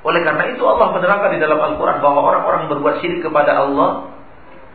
[0.07, 4.15] Oleh karena itu Allah menerangkan di dalam Al-Quran bahwa orang-orang berbuat syirik kepada Allah,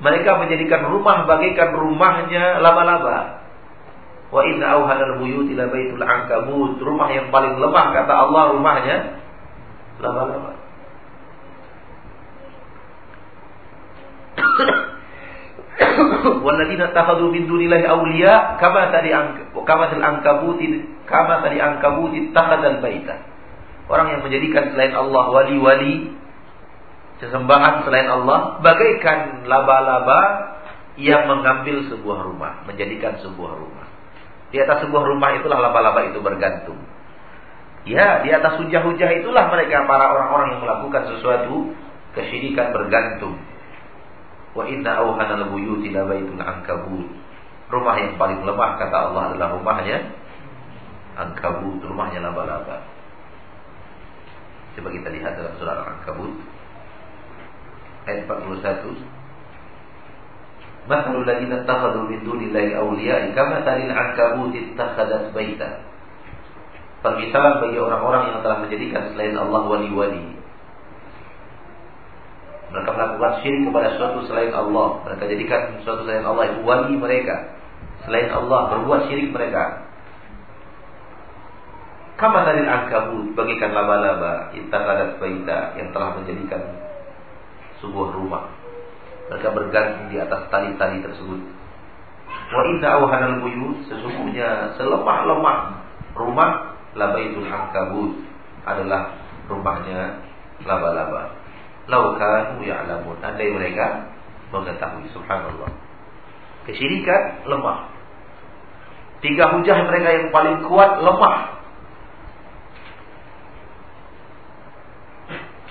[0.05, 3.41] mereka menjadikan rumah bagaikan rumahnya laba-laba.
[4.28, 6.76] Wa inna awhanal buyut ila baitul ankabut.
[6.76, 8.97] Rumah yang paling lemah kata Allah rumahnya
[10.05, 10.53] lama-lama.
[16.45, 19.16] Walladzina takhadhu min dunillahi awliya kama tadi
[19.64, 20.61] kama tadi ankabut
[21.09, 23.32] kama tadi ankabut takhadal baita.
[23.93, 26.16] Orang yang menjadikan selain Allah wali-wali
[27.20, 30.20] sesembahan selain Allah bagaikan laba-laba
[30.97, 33.86] yang mengambil sebuah rumah, menjadikan sebuah rumah.
[34.49, 36.80] Di atas sebuah rumah itulah laba-laba itu bergantung.
[37.84, 41.76] Ya, di atas hujah-hujah itulah mereka para orang-orang yang melakukan sesuatu
[42.16, 43.36] kesyirikan bergantung.
[44.57, 47.09] Wa inna awhana al-buyuti la baitul ankabut.
[47.72, 50.16] Rumah yang paling lemah kata Allah adalah rumahnya
[51.16, 52.91] ankabut, rumahnya laba-laba.
[54.73, 56.33] Coba kita lihat dalam surah Al-Ankabut
[58.09, 60.89] ayat 41.
[60.91, 65.87] Mathalul ladzina ittakhadhu min dunillahi awliya kama talil ankabut ittakhadat baita.
[67.03, 70.39] Permisalan bagi orang-orang yang telah menjadikan selain Allah wali-wali.
[72.73, 75.05] Mereka melakukan syirik kepada suatu selain Allah.
[75.05, 77.53] Mereka jadikan suatu selain Allah itu wali mereka.
[78.09, 79.91] Selain Allah berbuat syirik mereka.
[82.23, 86.62] Kama talil ankabut bagikan laba-laba ittakhadat baita yang telah menjadikan
[87.83, 88.47] sebuah rumah.
[89.27, 91.43] Mereka bergantung di atas tali-tali tersebut.
[92.31, 95.59] Wa inna awhanal buyut sesungguhnya selemah-lemah
[96.14, 98.14] rumah labaitul ankabut
[98.70, 99.18] adalah
[99.51, 100.23] rumahnya
[100.62, 101.35] laba-laba.
[101.91, 103.18] Lau kanu ya'lamun.
[103.18, 104.14] Andai mereka
[104.55, 105.75] mengetahui subhanallah.
[106.70, 107.91] Kesyirikan lemah.
[109.18, 111.62] Tiga hujah mereka yang paling kuat lemah.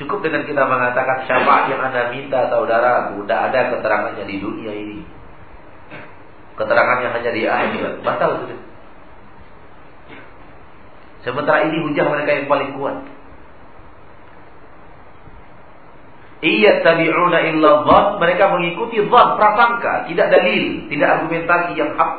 [0.01, 5.05] Cukup dengan kita mengatakan syafaat yang Anda minta saudara, tidak ada keterangannya di dunia ini.
[6.57, 8.01] Keterangannya hanya di akhirat.
[8.01, 8.59] Batal sudah.
[11.21, 12.97] Sementara ini hujah mereka yang paling kuat.
[16.41, 22.13] Iya tabi'una illa dhan, mereka mengikuti dhan, prasangka, tidak dalil, tidak argumentasi yang hak.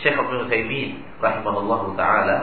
[0.00, 2.38] Syekh Abdul Utsaimin rahimahullah taala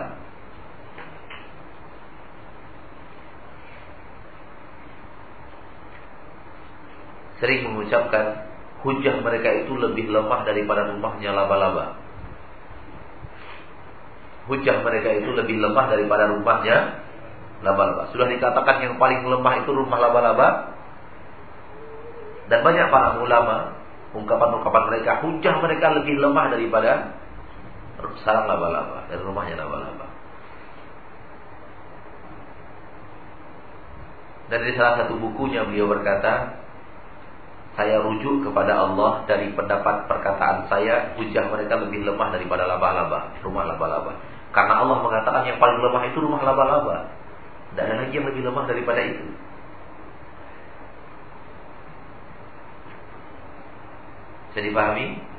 [7.41, 8.49] sering mengucapkan
[8.82, 11.97] hujah mereka itu lebih lemah daripada rumahnya laba-laba.
[14.47, 17.03] Hujah mereka itu lebih lemah daripada rumahnya
[17.66, 18.10] laba-laba.
[18.14, 20.78] Sudah dikatakan yang paling lemah itu rumah laba-laba.
[22.47, 23.76] Dan banyak para ulama
[24.16, 26.91] ungkapan-ungkapan mereka hujah mereka lebih lemah daripada
[28.26, 30.07] sarang laba-laba dari rumahnya laba-laba.
[34.47, 36.63] Dan di salah satu bukunya beliau berkata,
[37.76, 43.68] saya rujuk kepada Allah dari pendapat perkataan saya, hujah mereka lebih lemah daripada laba-laba, rumah
[43.68, 44.18] laba-laba.
[44.55, 47.11] Karena Allah mengatakan yang paling lemah itu rumah laba-laba.
[47.70, 49.26] Tidak ada lagi yang lebih lemah daripada itu.
[54.49, 55.37] Bisa dipahami?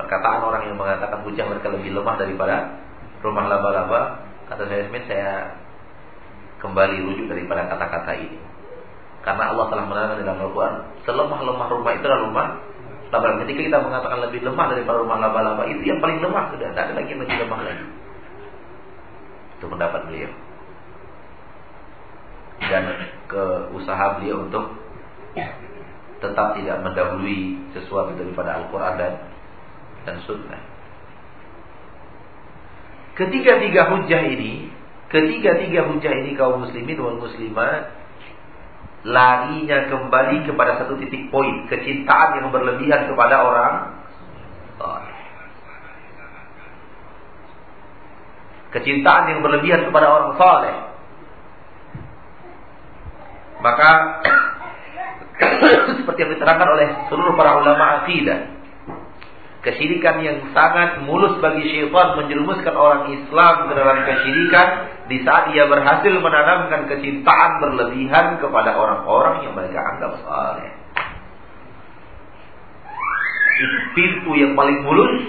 [0.00, 2.56] Perkataan orang yang mengatakan hujah mereka lebih lemah daripada
[3.20, 5.60] rumah laba-laba, kata saya Smith, saya
[6.64, 8.40] kembali rujuk daripada kata-kata ini.
[9.20, 10.74] Karena Allah telah menerangkan dalam Al-Quran,
[11.04, 12.46] selemah-lemah rumah itu adalah rumah
[13.12, 13.44] laba-laba.
[13.44, 16.68] Ketika kita mengatakan lebih lemah daripada rumah laba-laba, itu yang paling lemah sudah.
[16.72, 17.86] Tidak ada lagi yang lebih lemah lagi.
[19.60, 20.32] Itu pendapat beliau.
[22.60, 22.84] Dan
[23.28, 23.42] ke
[23.76, 24.64] usaha beliau untuk
[26.20, 29.12] tetap tidak mendahului sesuatu daripada Al-Quran dan
[30.04, 30.62] dan sunnah.
[33.18, 34.72] Ketiga-tiga hujah ini,
[35.12, 38.00] ketiga-tiga hujah ini kaum muslimin wal muslimat
[39.00, 43.74] larinya kembali kepada satu titik poin, kecintaan yang berlebihan kepada orang
[48.70, 50.76] Kecintaan yang berlebihan kepada orang saleh.
[53.60, 53.90] Maka
[56.00, 58.59] seperti yang diterangkan oleh seluruh para ulama akidah
[59.60, 64.68] Kesyirikan yang sangat mulus bagi syaitan menjerumuskan orang Islam ke dalam kesyirikan
[65.12, 70.72] di saat ia berhasil menanamkan kecintaan berlebihan kepada orang-orang yang mereka anggap saleh.
[73.60, 75.28] Itu pintu yang paling mulus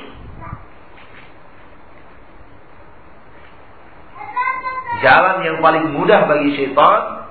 [5.01, 7.27] jalan yang paling mudah bagi syaitan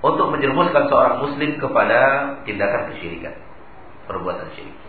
[0.00, 2.00] untuk menjerumuskan seorang muslim kepada
[2.48, 3.36] tindakan kesyirikan,
[4.08, 4.79] perbuatan syirik.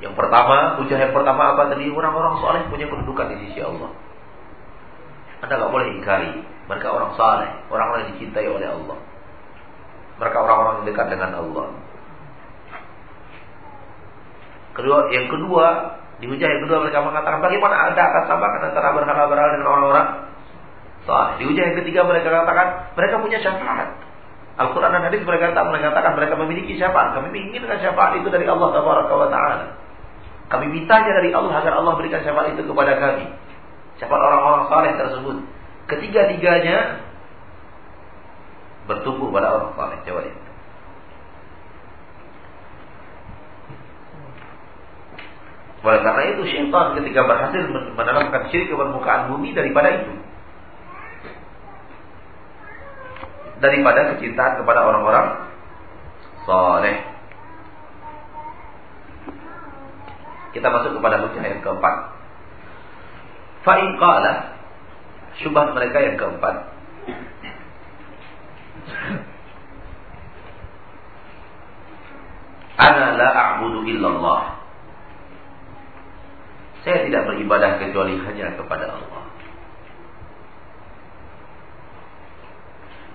[0.00, 1.84] Yang pertama, hujah yang pertama apa tadi?
[1.92, 3.92] Orang-orang soleh punya kedudukan di sisi Allah.
[5.44, 6.32] Anda nggak boleh ingkari.
[6.72, 8.96] Mereka orang soleh, orang-orang dicintai oleh Allah.
[10.16, 11.66] Mereka orang-orang yang dekat dengan Allah.
[14.72, 15.66] Kedua, yang kedua,
[16.20, 20.06] di hujah yang kedua mereka mengatakan bagaimana Anda akan samakan antara berhala-berhala dengan orang-orang
[21.04, 21.32] soleh.
[21.36, 23.88] Di hujah yang ketiga mereka katakan mereka punya syafaat.
[24.60, 27.16] Al-Quran dan hadis mereka mengatakan mereka memiliki syafaat.
[27.16, 28.68] Kami menginginkan syafaat itu dari Allah
[29.28, 29.64] Taala.
[30.50, 33.30] Kami mintanya dari Allah agar Allah berikan syafaat itu kepada kami.
[34.02, 35.36] Syafaat orang-orang saleh tersebut.
[35.86, 37.06] Ketiga-tiganya
[38.90, 39.98] bertumbuh pada orang saleh.
[40.02, 40.50] Coba lihat.
[45.80, 47.62] Oleh karena itu syaitan ketika berhasil
[47.96, 50.12] menanamkan syirik ke permukaan bumi daripada itu.
[53.62, 55.26] Daripada kecintaan kepada orang-orang
[56.44, 57.19] soleh.
[60.50, 61.94] Kita masuk kepada hujah yang keempat.
[63.62, 64.56] Fa'in qala
[65.38, 66.56] syubhat mereka yang keempat.
[72.80, 74.56] Ana la a'budu illallah.
[76.80, 79.22] Saya tidak beribadah kecuali hanya kepada Allah.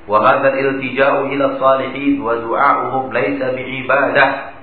[0.06, 4.55] Wa hadha al-iltija'u ila salihin wa du'a'uhum laysa bi'ibadah.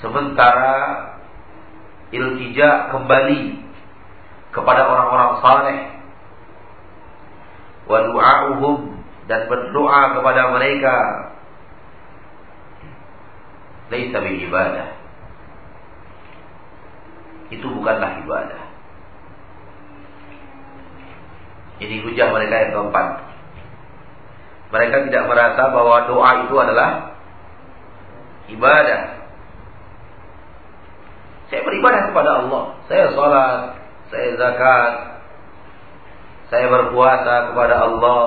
[0.00, 0.76] Sementara
[2.10, 3.60] iltija kembali
[4.50, 5.78] kepada orang-orang saleh
[7.86, 8.78] wa du'a'uhum
[9.30, 10.96] dan berdoa kepada mereka
[13.90, 14.88] laisa bi ibadah.
[17.50, 18.62] Itu bukanlah ibadah.
[21.80, 23.06] Ini hujah mereka yang keempat.
[24.70, 27.18] Mereka tidak merasa bahwa doa itu adalah
[28.46, 29.19] ibadah.
[31.50, 32.62] Saya beribadah kepada Allah.
[32.86, 33.58] Saya sholat,
[34.14, 34.92] saya zakat,
[36.50, 38.22] saya berpuasa kepada Allah.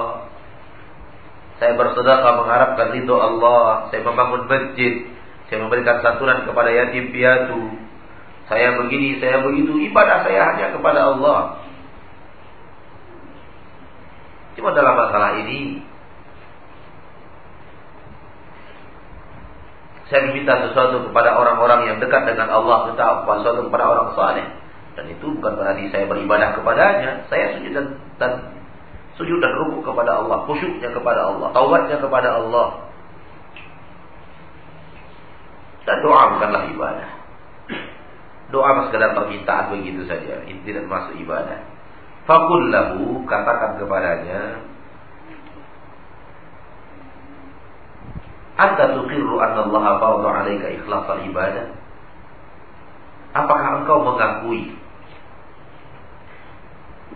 [1.59, 3.87] Saya bersedekah mengharapkan ridho Allah.
[3.91, 5.07] Saya membangun masjid.
[5.47, 7.79] Saya memberikan santunan kepada yatim piatu.
[8.51, 9.75] Saya begini, saya begitu.
[9.91, 11.63] Ibadah saya hanya kepada Allah.
[14.59, 15.92] Cuma dalam masalah ini
[20.13, 24.45] saya meminta sesuatu kepada orang-orang yang dekat dengan Allah, minta sesuatu kepada orang saleh.
[24.93, 27.25] Dan itu bukan berarti saya beribadah kepadanya.
[27.33, 28.31] Saya sujud dan, dan
[29.17, 32.93] sujud dan rukuk kepada Allah, khusyuknya kepada Allah, taubatnya kepada Allah.
[35.89, 37.09] Dan doa bukanlah ibadah.
[38.53, 40.45] Doa sekedar permintaan begitu saja.
[40.45, 41.57] Ini tidak masuk ibadah.
[42.29, 44.61] Fakul lahu katakan kepadanya
[48.53, 51.65] Anta tuqirru anna Allah fardhu 'alaika al ibadah?
[53.33, 54.77] Apakah engkau mengakui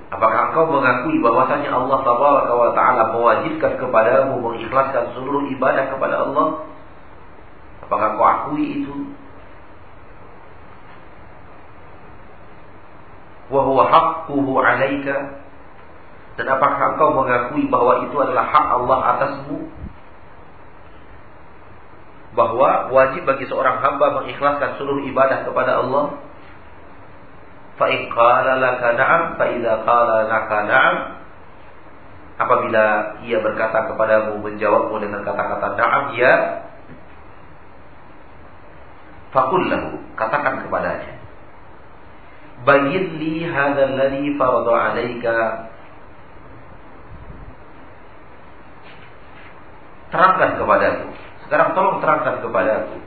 [0.08, 6.64] Apakah engkau mengakui bahwasanya Allah Taala wa taala mewajibkan kepadamu mengikhlaskan seluruh ibadah kepada Allah?
[7.84, 8.96] Apakah kau akui itu?
[13.52, 15.44] Wahuwa haqquhu alaika
[16.38, 19.58] dan apakah engkau mengakui bahwa itu adalah hak Allah atasmu?
[22.38, 26.22] Bahwa wajib bagi seorang hamba mengikhlaskan seluruh ibadah kepada Allah.
[27.82, 30.96] Fa in qala laka na'am fa idza qala laka na'am
[32.38, 32.86] apabila
[33.26, 36.34] ia berkata kepadamu menjawabmu dengan kata-kata na'am ya
[39.38, 41.20] Fakul lahu, katakan kepadanya.
[42.64, 45.38] Bayin li hadzal ladzi farada 'alaika.
[50.10, 51.08] Terangkan kepadaku.
[51.48, 53.00] Sekarang tolong terangkan kepadaku.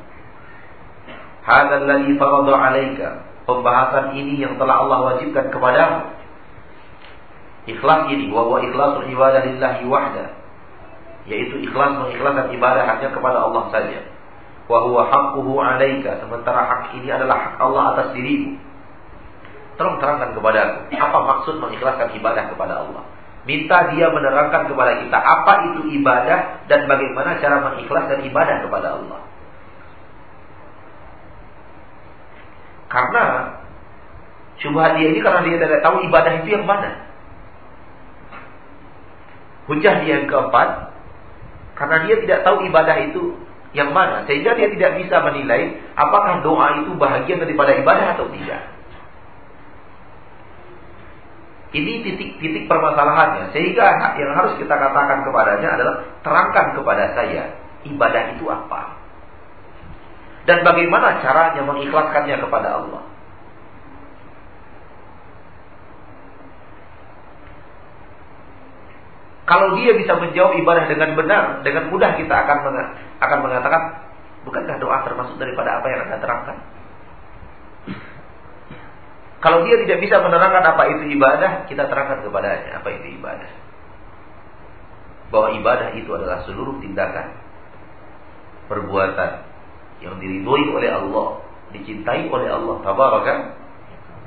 [1.44, 3.08] Hadzal ladzi farada 'alaika.
[3.44, 6.16] Pembahasan ini yang telah Allah wajibkan kepadamu.
[7.68, 10.32] Ikhlas ini, wa huwa ikhlasul ibadah lillahi wahda.
[11.28, 14.00] Yaitu ikhlas mengikhlaskan ibadah hanya kepada Allah saja
[14.70, 18.54] wa huwa haqquhu 'alaika sementara hak ini adalah hak Allah atas dirimu
[19.74, 23.02] tolong terangkan kepada aku apa maksud mengikhlaskan ibadah kepada Allah
[23.50, 29.20] minta dia menerangkan kepada kita apa itu ibadah dan bagaimana cara mengikhlaskan ibadah kepada Allah.
[32.86, 33.24] Karena
[34.62, 36.90] syubhat dia ini karena dia tidak tahu ibadah itu yang mana.
[39.66, 40.94] Hujah dia yang keempat
[41.74, 43.34] karena dia tidak tahu ibadah itu
[43.74, 44.22] yang mana.
[44.30, 48.62] Sehingga dia tidak bisa menilai apakah doa itu bahagian daripada ibadah atau tidak.
[51.70, 53.86] Ini titik-titik permasalahannya sehingga
[54.18, 55.94] yang harus kita katakan kepadanya adalah
[56.26, 57.54] terangkan kepada saya
[57.86, 59.00] ibadah itu apa
[60.48, 63.02] dan bagaimana caranya mengikhlaskannya kepada Allah.
[69.44, 72.58] Kalau dia bisa menjawab ibadah dengan benar, dengan mudah kita akan
[73.18, 73.82] akan mengatakan,
[74.46, 76.56] bukankah doa termasuk daripada apa yang Anda terangkan?
[79.40, 83.50] Kalau dia tidak bisa menerangkan apa itu ibadah, kita terangkan kepadanya apa itu ibadah.
[85.32, 87.40] Bahwa ibadah itu adalah seluruh tindakan
[88.68, 89.30] perbuatan
[90.04, 91.28] yang diridhoi oleh Allah,
[91.72, 93.34] dicintai oleh Allah tabaraka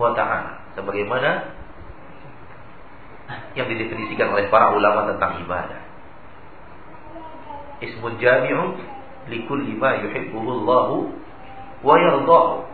[0.02, 0.66] wa taala.
[0.74, 1.30] Sebagaimana
[3.54, 5.82] yang didefinisikan oleh para ulama tentang ibadah.
[7.86, 8.82] Ismun jami'un
[9.30, 10.90] likulli ma yuhibbuhu Allah
[11.86, 12.73] wa yardahu.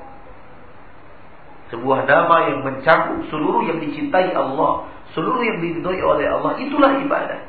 [1.70, 7.40] Sebuah nama yang mencakup seluruh yang dicintai Allah, seluruh yang diridhoi oleh Allah, itulah ibadah.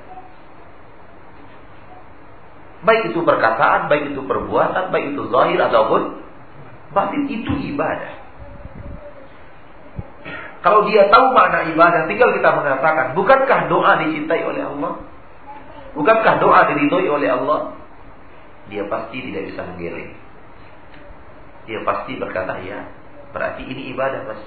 [2.84, 6.20] Baik itu perkataan, baik itu perbuatan, baik itu zahir ataupun
[6.92, 8.20] batin, itu ibadah.
[10.60, 15.00] Kalau dia tahu makna ibadah, tinggal kita mengatakan, bukankah doa dicintai oleh Allah?
[15.96, 17.72] Bukankah doa diridhoi oleh Allah?
[18.68, 20.12] Dia pasti tidak bisa menggiring.
[21.64, 22.99] Dia pasti berkata, ya,
[23.30, 24.42] berarti ini ibadah, Mas.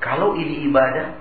[0.00, 1.16] Kalau ini ibadah,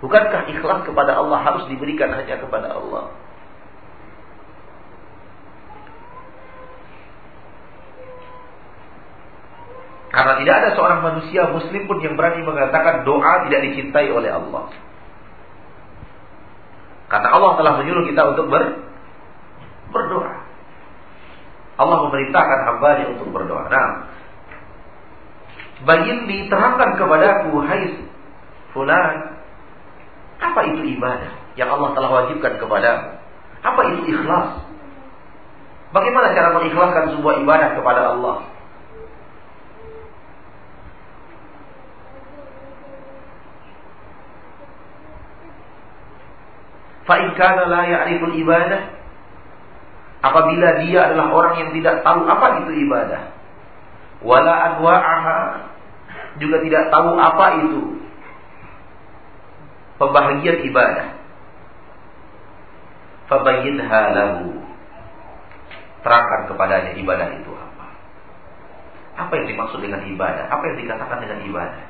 [0.00, 3.12] bukankah ikhlas kepada Allah harus diberikan hanya kepada Allah?
[10.14, 14.70] Karena tidak ada seorang manusia muslim pun yang berani mengatakan doa tidak dicintai oleh Allah.
[17.10, 18.62] Karena Allah telah menyuruh kita untuk ber,
[19.90, 20.34] berdoa.
[21.74, 23.66] Allah memerintahkan hambanya untuk berdoa.
[23.66, 23.88] Nah,
[25.84, 27.84] bayin diterangkan kepadaku, hai
[28.72, 29.38] fulan,
[30.40, 33.20] apa itu ibadah yang Allah telah wajibkan kepadamu?
[33.64, 34.60] Apa itu ikhlas?
[35.94, 38.36] Bagaimana cara mengikhlaskan sebuah ibadah kepada Allah?
[47.04, 48.96] Fa'in kana la ya'riful ibadah
[50.24, 53.28] Apabila dia adalah orang yang tidak tahu apa itu ibadah
[54.24, 55.36] Wala anwa'aha
[56.42, 57.82] Juga tidak tahu apa itu.
[59.98, 61.08] Pembahagian ibadah.
[63.30, 64.64] Fabayyidha lahu
[66.04, 67.86] Terangkan kepadanya ibadah itu apa?
[69.24, 70.52] Apa yang dimaksud dengan ibadah?
[70.52, 71.84] Apa yang dikatakan dengan ibadah?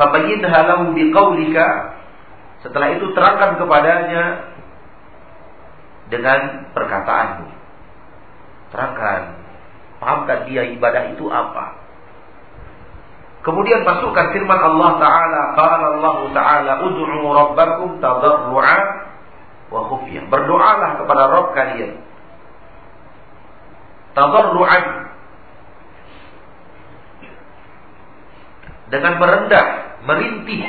[0.00, 2.00] Fabayyidha lahu biqaulika.
[2.64, 4.24] Setelah itu terangkan kepadanya
[6.08, 7.59] dengan perkataanmu.
[8.70, 9.22] Terangkan.
[10.00, 11.76] Pahamkan dia ibadah itu apa.
[13.40, 15.42] Kemudian masukkan firman Allah Ta'ala.
[15.56, 16.72] Qala Allah Ta'ala.
[16.86, 18.78] Udu'u rabbakum tadarru'a
[19.68, 20.24] wa khufiyah.
[20.28, 21.92] Berdoalah kepada Rabb kalian.
[24.16, 24.84] Tadarru'an.
[28.90, 29.66] Dengan merendah
[30.02, 30.66] merintih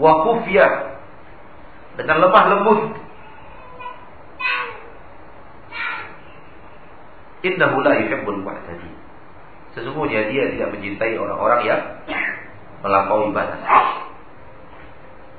[0.00, 0.72] wakufiyah
[2.00, 2.80] dengan lemah lembut
[7.44, 8.90] innahu la yuhibbul mu'tadi
[9.76, 11.80] sesungguhnya dia tidak mencintai orang-orang yang
[12.84, 13.60] melampaui batas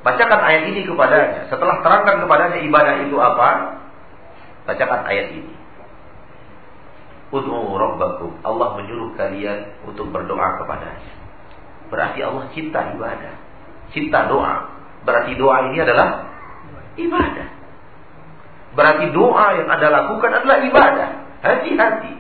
[0.01, 3.49] bacakan ayat ini kepadanya setelah terangkan kepadanya ibadah itu apa
[4.65, 5.61] bacakan ayat ini
[7.31, 8.43] Ud'u rabbakum.
[8.43, 11.11] Allah menyuruh kalian untuk berdoa kepadanya.
[11.87, 13.33] Berarti Allah cinta ibadah.
[13.95, 14.67] Cinta doa.
[15.07, 16.27] Berarti doa ini adalah
[16.99, 17.47] ibadah.
[18.75, 21.09] Berarti doa yang Anda lakukan adalah ibadah.
[21.41, 22.13] Hati-hati.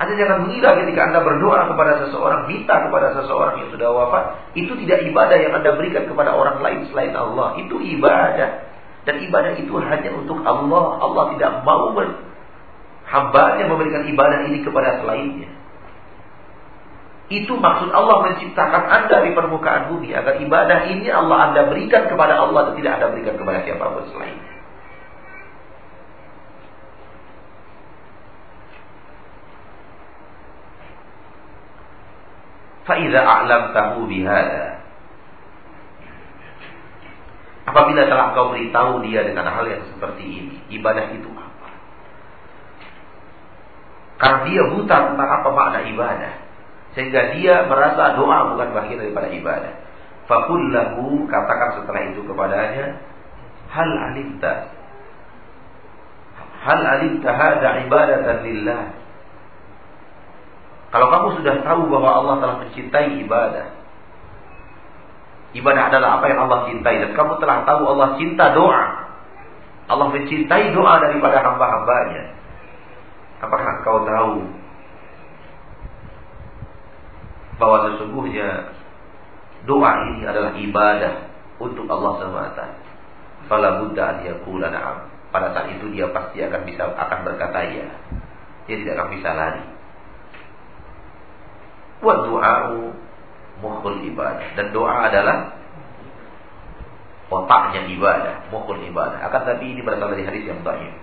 [0.00, 4.24] Anda jangan mengira ketika Anda berdoa kepada seseorang, minta kepada seseorang yang sudah wafat,
[4.56, 7.60] itu tidak ibadah yang Anda berikan kepada orang lain selain Allah.
[7.60, 8.50] Itu ibadah.
[9.04, 11.04] Dan ibadah itu hanya untuk Allah.
[11.04, 11.92] Allah tidak mau
[13.10, 15.50] hambanya memberikan ibadah ini kepada selainnya.
[17.30, 22.40] Itu maksud Allah menciptakan Anda di permukaan bumi agar ibadah ini Allah Anda berikan kepada
[22.42, 24.49] Allah dan tidak Anda berikan kepada siapa pun selainnya.
[32.90, 34.82] Faiza a'lam tahu bihada.
[37.70, 41.30] Apabila telah kau beritahu dia dengan hal yang seperti ini, ibadah itu
[44.20, 46.34] karena dia buta tentang apa makna ibadah.
[46.92, 49.74] Sehingga dia merasa doa bukan bagian daripada ibadah.
[50.28, 53.00] Fakullahu katakan setelah itu kepadanya,
[53.72, 54.76] hal alimta
[56.60, 58.82] hal alimta hada ibadatan lillah.
[60.90, 63.66] Kalau kamu sudah tahu bahwa Allah telah mencintai ibadah,
[65.54, 68.84] ibadah adalah apa yang Allah cintai dan kamu telah tahu Allah cinta doa.
[69.90, 72.24] Allah mencintai doa daripada hamba-hambanya.
[73.40, 74.34] Apakah kau tahu
[77.60, 78.74] bahwa sesungguhnya
[79.68, 81.14] doa ini adalah ibadah
[81.62, 82.60] untuk Allah SWT.
[83.46, 85.06] Fala buddha an yakula na'am.
[85.30, 87.86] Pada saat itu dia pasti akan bisa akan berkata ya.
[88.66, 89.79] Dia tidak akan bisa lari.
[92.00, 92.96] Wa du'a'u
[93.60, 94.56] mukhul ibadah.
[94.56, 95.60] Dan doa adalah
[97.30, 99.20] otaknya ibadah, mukhul ibadah.
[99.28, 100.94] Akan tapi ini berasal dari hadis yang dhaif.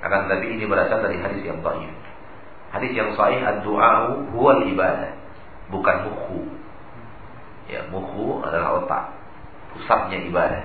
[0.00, 1.92] Akan tapi ini berasal dari hadis yang dhaif.
[2.70, 5.12] Hadis yang sahih ad-du'a huwa ibadah,
[5.74, 6.40] bukan mukhu.
[7.66, 9.04] Ya, mukhu adalah otak,
[9.74, 10.64] pusatnya ibadah.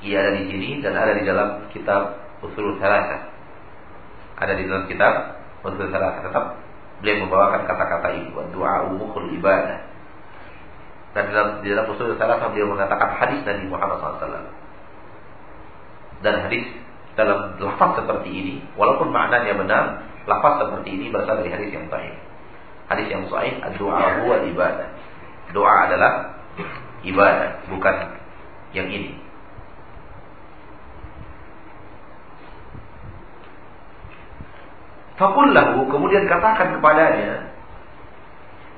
[0.00, 3.32] Ia ada di sini dan ada di dalam kitab Usul Salasa.
[4.40, 6.24] Ada di dalam kitab Usul Salasa.
[6.24, 6.44] Tetap
[7.04, 8.30] beliau membawakan kata-kata ini.
[8.32, 8.84] Wa du'a
[9.36, 9.78] ibadah.
[11.10, 14.50] Dan dalam, di dalam Usul Salasa beliau mengatakan hadis dari Muhammad SAW.
[16.20, 16.64] Dan hadis
[17.18, 19.84] dalam lafaz seperti ini, walaupun maknanya benar,
[20.28, 22.14] lafaz seperti ini berasal dari hadis yang sahih.
[22.86, 24.88] Hadis yang sahih, doa huwa ibadah.
[25.50, 26.12] Doa adalah
[27.02, 27.94] ibadah, bukan
[28.76, 29.29] yang ini.
[35.20, 37.52] Fakullahu kemudian katakan kepadanya,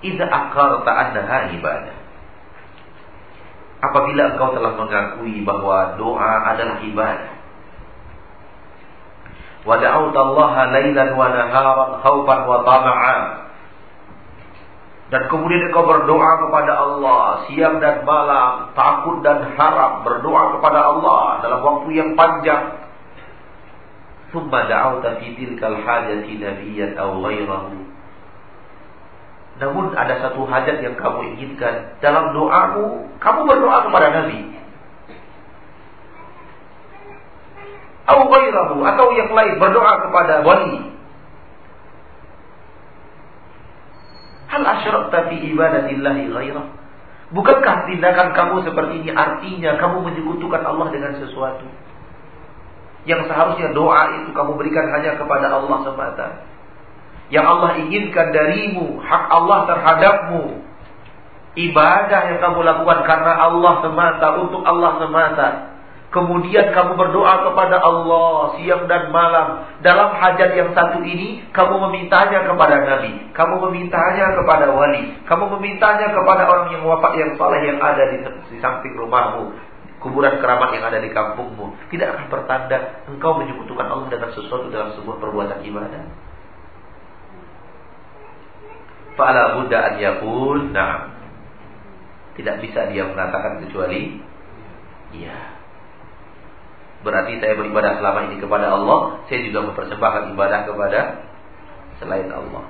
[0.02, 1.96] Iza akarta annaha ibadah.
[3.82, 7.32] Apabila engkau telah mengakui bahwa doa adalah ibadah.
[9.62, 13.18] Wa lailan wa naharan khawfan wa tama'a.
[15.14, 21.38] Dan kemudian engkau berdoa kepada Allah siang dan malam, takut dan harap berdoa kepada Allah
[21.46, 22.82] dalam waktu yang panjang
[24.33, 27.63] ثم دعوت في تلك الحاجة نبيا أو غيره
[29.57, 34.53] Namun ada satu hajat yang kamu inginkan Dalam doamu Kamu berdoa kepada Nabi
[38.05, 40.93] Atau ghairahu Atau yang lain berdoa kepada wali
[44.53, 46.65] Hal asyrakta fi ibadatillahi ghairah
[47.33, 51.65] Bukankah tindakan kamu seperti ini Artinya kamu menyekutukan Allah dengan sesuatu
[53.02, 56.28] Yang seharusnya doa itu kamu berikan hanya kepada Allah semata.
[57.32, 60.42] Yang Allah inginkan darimu, hak Allah terhadapmu.
[61.52, 65.48] Ibadah yang kamu lakukan karena Allah semata, untuk Allah semata.
[66.12, 69.64] Kemudian kamu berdoa kepada Allah siang dan malam.
[69.80, 73.32] Dalam hajat yang satu ini, kamu memintanya kepada Nabi.
[73.32, 75.24] Kamu memintanya kepada wali.
[75.24, 78.16] Kamu memintanya kepada orang yang wafat yang saleh yang ada di,
[78.52, 79.71] di samping rumahmu
[80.02, 84.92] kuburan keramat yang ada di kampungmu tidak akan bertanda engkau menyekutukan Allah dengan sesuatu dalam
[84.98, 86.02] sebuah perbuatan ibadah.
[89.14, 91.14] Fa'ala buddha an yakun nah.
[92.32, 94.18] Tidak bisa dia mengatakan kecuali
[95.14, 95.60] iya.
[97.02, 101.00] Berarti saya beribadah selama ini kepada Allah, saya juga mempersembahkan ibadah kepada
[101.98, 102.64] selain Allah.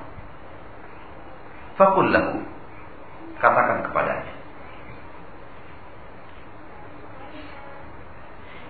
[1.76, 2.43] Fakullahu
[3.39, 4.32] katakan kepadanya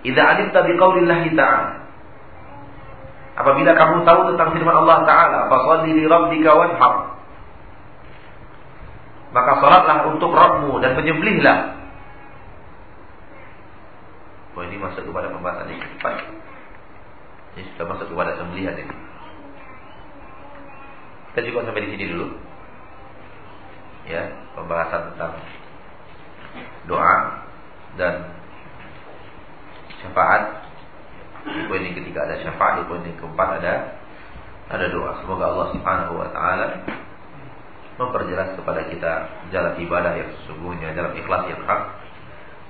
[0.03, 1.83] Idza alimta biqaulillahi ta'ala.
[3.33, 7.17] Apabila kamu tahu tentang firman Allah Ta'ala Fasalli li rabbika wanhar.
[9.33, 11.81] Maka salatlah untuk Rabbmu dan penyembelihlah.
[14.53, 16.29] Oh ini masuk kepada pembahasan yang keempat
[17.57, 18.95] Ini sudah masuk kepada sembelihan ini.
[21.33, 22.27] Kita cukup sampai di sini dulu.
[24.05, 25.41] Ya, pembahasan tentang
[26.85, 27.15] doa
[27.97, 28.42] dan
[30.03, 30.43] syafaat.
[31.43, 33.73] Di poin yang ketiga ada syafaat di poin yang keempat ada
[34.71, 35.11] ada doa.
[35.23, 36.65] Semoga Allah Subhanahu wa taala
[37.93, 39.11] memperjelas kepada kita
[39.53, 41.81] jalan ibadah yang sesungguhnya jalan ikhlas yang hak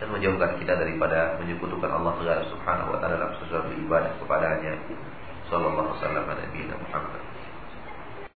[0.04, 2.14] dan menjauhkan kita daripada menyekutukan Allah
[2.50, 4.78] Subhanahu wa taala dalam sesuatu ibadah kepadanya.
[5.52, 7.33] Sallallahu alaihi wasallam Muhammad